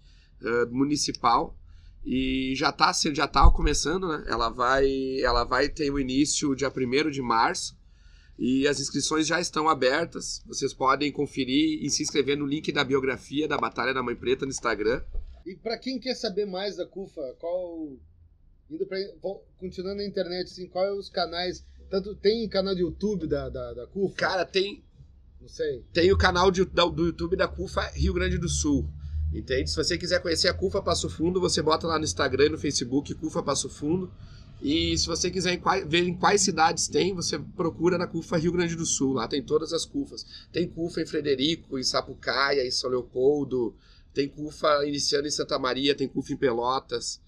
eh, 0.45 0.67
municipal 0.67 1.57
e 2.05 2.53
já 2.57 2.71
está 2.71 2.93
já 3.13 3.27
tá 3.29 3.49
começando, 3.51 4.09
né? 4.09 4.25
Ela 4.27 4.49
vai, 4.49 4.87
ela 5.21 5.45
vai 5.45 5.69
ter 5.69 5.91
o 5.91 5.99
início 6.01 6.55
dia 6.55 6.71
1 6.71 7.11
de 7.11 7.23
março 7.23 7.77
e 8.39 8.67
as 8.67 8.81
inscrições 8.81 9.27
já 9.27 9.41
estão 9.41 9.69
abertas. 9.69 10.43
Vocês 10.47 10.73
podem 10.73 11.13
conferir 11.13 11.81
e 11.85 11.91
se 11.91 12.03
inscrever 12.03 12.37
no 12.37 12.47
link 12.47 12.73
da 12.73 12.83
biografia 12.83 13.47
da 13.47 13.57
Batalha 13.59 13.93
da 13.95 14.03
Mãe 14.03 14.17
Preta 14.17 14.45
no 14.45 14.51
Instagram. 14.51 15.01
E 15.47 15.57
pra 15.57 15.77
quem 15.79 15.99
quer 15.99 16.15
saber 16.15 16.47
mais 16.47 16.77
da 16.77 16.87
CUFA, 16.87 17.21
qual. 17.39 17.97
Indo 18.71 18.87
pra, 18.87 18.97
vol- 19.21 19.45
continuando 19.59 19.97
na 19.99 20.07
internet, 20.07 20.47
assim, 20.51 20.67
qual 20.69 20.85
é 20.85 20.93
os 20.93 21.09
canais. 21.11 21.65
Tanto 21.91 22.15
tem 22.15 22.49
canal 22.49 22.75
de 22.75 22.81
YouTube 22.81 23.27
da, 23.27 23.49
da, 23.51 23.75
da 23.75 23.87
CUFA? 23.87 24.17
Cara, 24.17 24.45
tem 24.47 24.83
Não 25.41 25.49
sei. 25.49 25.85
tem 25.93 26.11
o 26.13 26.17
canal 26.17 26.51
de- 26.51 26.65
da- 26.65 26.87
do 26.87 27.07
YouTube 27.07 27.37
da 27.37 27.47
CUFA 27.47 27.83
Rio 27.95 28.15
Grande 28.15 28.39
do 28.39 28.49
Sul. 28.49 28.89
Entende? 29.35 29.69
Se 29.71 29.77
você 29.77 29.97
quiser 29.99 30.21
conhecer 30.23 30.49
a 30.49 30.55
CUFA 30.55 30.81
Passo 30.83 31.09
Fundo, 31.11 31.41
você 31.41 31.61
bota 31.63 31.87
lá 31.87 31.99
no 31.99 32.05
Instagram 32.05 32.47
e 32.47 32.49
no 32.51 32.59
Facebook 32.59 33.15
CUFA 33.15 33.43
Passo 33.43 33.69
Fundo. 33.69 34.11
E 34.63 34.97
se 34.97 35.07
você 35.07 35.31
quiser 35.31 35.57
quais- 35.59 35.87
ver 35.89 36.07
em 36.07 36.17
quais 36.17 36.41
cidades 36.43 36.87
tem, 36.87 37.13
você 37.15 37.39
procura 37.39 37.99
na 37.99 38.07
CUFA 38.07 38.37
Rio 38.39 38.53
Grande 38.53 38.77
do 38.77 38.87
Sul. 38.87 39.13
Lá 39.15 39.27
tem 39.27 39.43
todas 39.43 39.73
as 39.73 39.85
CUFAs. 39.85 40.25
Tem 40.53 40.69
CUFA 40.69 41.03
em 41.03 41.07
Frederico, 41.07 41.79
em 41.79 41.83
Sapucaia, 41.83 42.65
em 42.65 42.71
São 42.71 42.89
Leopoldo. 42.91 43.75
Tem 44.15 44.29
CUFA 44.29 44.85
iniciando 44.87 45.27
em 45.27 45.31
Santa 45.31 45.59
Maria, 45.59 45.95
tem 45.95 46.07
CUFA 46.09 46.33
em 46.33 46.37
Pelotas. 46.37 47.21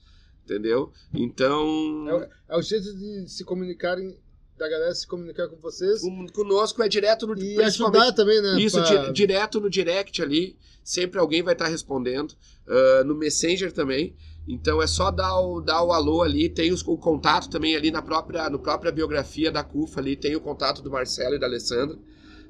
Entendeu? 0.45 0.93
Então. 1.13 2.09
É, 2.09 2.15
o- 2.15 2.29
é 2.51 2.59
o 2.59 2.63
jeito 2.63 2.95
de 2.95 3.27
se 3.29 3.45
comunicarem, 3.45 4.19
da 4.59 4.69
galera 4.69 4.95
se 4.95 5.07
comunicar 5.07 5.49
com 5.49 5.57
vocês. 5.57 6.03
Conosco 6.33 6.83
é 6.83 6.89
direto 6.89 7.27
no 7.27 7.35
E 7.39 7.63
ajudar 7.63 8.13
também, 8.13 8.41
né? 8.43 8.61
Isso, 8.61 8.77
pra- 8.77 9.07
di- 9.07 9.13
direto 9.15 9.59
no 9.61 9.71
direct 9.71 10.23
ali, 10.23 10.57
sempre 10.85 11.19
alguém 11.19 11.43
vai 11.43 11.55
estar 11.55 11.67
respondendo. 11.69 12.35
Ah, 12.69 13.03
no 13.05 13.15
Messenger 13.15 13.73
também. 13.73 14.15
Então 14.47 14.83
é 14.83 14.87
só 14.87 15.11
dar 15.11 15.41
o, 15.41 15.63
dar 15.63 15.83
o 15.83 15.91
alô 15.93 16.21
ali, 16.23 16.51
tem 16.51 16.71
os- 16.71 16.87
o 16.87 16.99
contato 16.99 17.49
também 17.49 17.75
ali 17.75 17.91
na 17.91 18.03
própria, 18.03 18.51
no 18.51 18.59
própria 18.59 18.93
biografia 18.93 19.51
da 19.51 19.65
CUFA 19.65 20.01
ali, 20.01 20.15
tem 20.15 20.37
o 20.37 20.41
contato 20.41 20.83
do 20.83 20.91
Marcelo 20.91 21.35
e 21.35 21.39
da 21.39 21.47
Alessandra. 21.47 21.97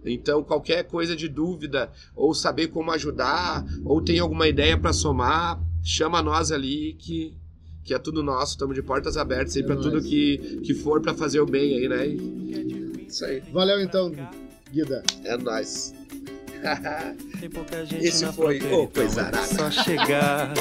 Então 0.05 0.43
qualquer 0.43 0.85
coisa 0.85 1.17
de 1.17 1.29
dúvida, 1.29 1.91
ou 2.15 2.35
saber 2.35 2.69
como 2.69 2.91
ajudar, 2.93 3.65
ou 3.85 4.01
tem 4.03 4.19
alguma 4.19 4.47
ideia 4.49 4.77
para 4.79 4.93
somar, 4.93 5.59
chama 5.83 6.23
nós 6.23 6.53
ali 6.53 6.95
que, 6.99 7.35
que 7.83 7.95
é 7.95 7.99
tudo 7.99 8.23
nosso, 8.23 8.53
estamos 8.53 8.75
de 8.75 8.83
portas 8.83 9.17
abertas 9.17 9.57
aí 9.57 9.63
É 9.63 9.67
para 9.67 9.77
tudo 9.77 10.03
que, 10.03 10.61
que 10.65 10.75
for 10.75 11.01
para 11.01 11.15
fazer 11.15 11.41
o 11.41 11.47
bem 11.47 11.77
aí, 11.79 11.89
né? 11.89 12.07
E- 12.07 13.07
isso 13.09 13.25
aí, 13.25 13.43
Valeu 13.53 13.81
então, 13.81 14.13
Guida. 14.73 15.03
é 15.25 15.37
nóis. 15.37 15.95
Tem 17.39 17.51
pouca 17.51 17.85
gente 17.85 18.07
Esse 18.07 18.25
na 18.25 18.33
foi 18.33 18.59
o 18.59 18.89
Coisa 18.89 19.29
então 19.29 19.41
é 19.41 19.47
só 19.47 19.71
chegar. 19.83 20.53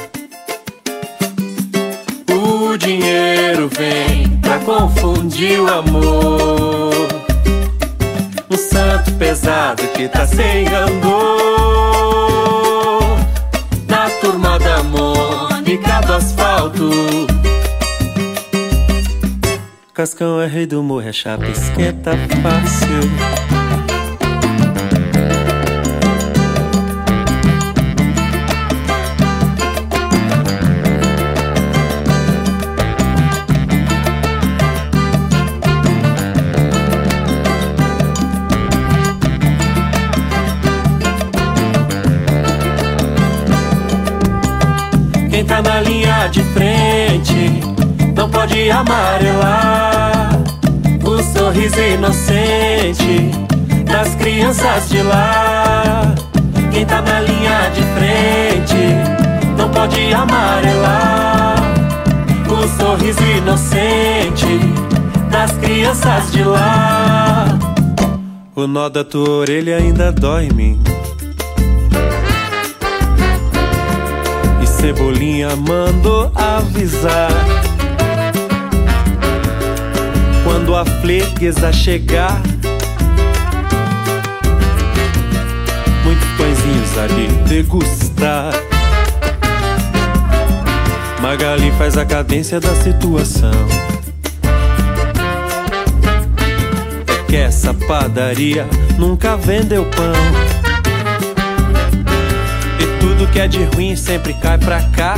O 2.30 2.78
dinheiro 2.78 3.70
vem 3.70 4.40
pra 4.42 4.60
confundir 4.60 5.62
o 5.62 5.68
amor 5.68 6.93
santo 8.74 9.14
pesado 9.14 9.84
que 9.90 10.10
tá 10.10 10.26
sem 10.26 10.68
andor 10.68 11.14
Na 13.88 14.10
turma 14.20 14.58
da 14.58 14.82
Mônica 14.84 16.02
do 16.08 16.14
asfalto. 16.14 16.90
Cascão 19.94 20.42
é 20.42 20.48
rei 20.48 20.66
do 20.66 20.82
morro, 20.82 21.08
é 21.08 21.14
chapa 21.14 21.46
esquenta 21.46 22.14
fácil. 22.42 23.63
Amarelar. 48.72 50.30
O 51.04 51.22
sorriso 51.22 51.80
inocente 51.80 53.32
das 53.86 54.16
crianças 54.16 54.90
de 54.90 55.02
lá. 55.02 56.16
Quem 56.72 56.86
tá 56.86 57.02
na 57.02 57.20
linha 57.22 57.70
de 57.74 57.82
frente 57.94 59.56
não 59.58 59.70
pode 59.70 60.14
amarelar. 60.14 61.56
O 62.48 62.68
sorriso 62.82 63.24
inocente 63.24 64.60
das 65.30 65.52
crianças 65.54 66.32
de 66.32 66.44
lá. 66.44 67.46
O 68.56 68.68
nó 68.68 68.90
da 68.90 69.04
tua 69.04 69.30
orelha 69.30 69.78
ainda 69.78 70.12
dói 70.12 70.46
em 70.46 70.54
mim. 70.54 70.84
Cebolinha 74.84 75.56
mandou 75.56 76.30
avisar. 76.36 77.32
Quando 80.54 80.76
a 80.76 80.86
freguesa 80.86 81.74
chegar, 81.74 82.40
muitos 86.04 86.28
pãezinhos 86.38 86.98
ali 87.00 87.28
degustar. 87.50 88.54
Magali 91.20 91.72
faz 91.72 91.98
a 91.98 92.06
cadência 92.06 92.60
da 92.60 92.76
situação. 92.76 93.50
É 97.08 97.24
que 97.28 97.36
essa 97.36 97.74
padaria 97.74 98.68
nunca 99.00 99.36
vendeu 99.36 99.84
pão 99.86 100.14
tudo 103.00 103.28
que 103.32 103.40
é 103.40 103.48
de 103.48 103.64
ruim 103.64 103.96
sempre 103.96 104.36
cai 104.36 104.60
pra 104.60 104.84
cá. 104.92 105.16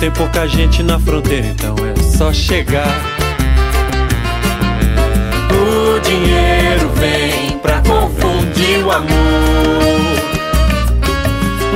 Tem 0.00 0.10
pouca 0.10 0.48
gente 0.48 0.82
na 0.82 0.98
fronteira, 0.98 1.46
então 1.46 1.76
é 1.78 1.93
só 2.16 2.32
chegar. 2.32 2.94
O 5.50 5.98
dinheiro 6.00 6.88
vem 6.94 7.58
pra 7.58 7.80
confundir 7.80 8.84
o 8.84 8.92
amor. 8.92 9.08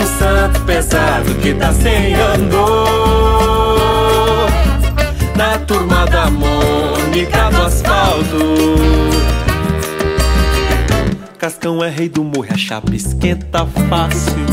Um 0.01 0.07
santo 0.19 0.61
pesado 0.61 1.35
que 1.43 1.55
tá 1.55 1.73
sem 1.73 2.15
andor. 2.15 2.89
Na 5.37 5.59
turma 5.59 6.07
da 6.07 6.31
Mônica 6.31 7.51
do 7.51 7.63
asfalto. 7.63 8.79
Cascão 11.37 11.83
é 11.83 11.89
rei 11.89 12.09
do 12.09 12.23
morro, 12.23 12.49
a 12.51 12.57
chapa 12.57 12.95
esquenta 12.95 13.67
fácil. 13.89 14.47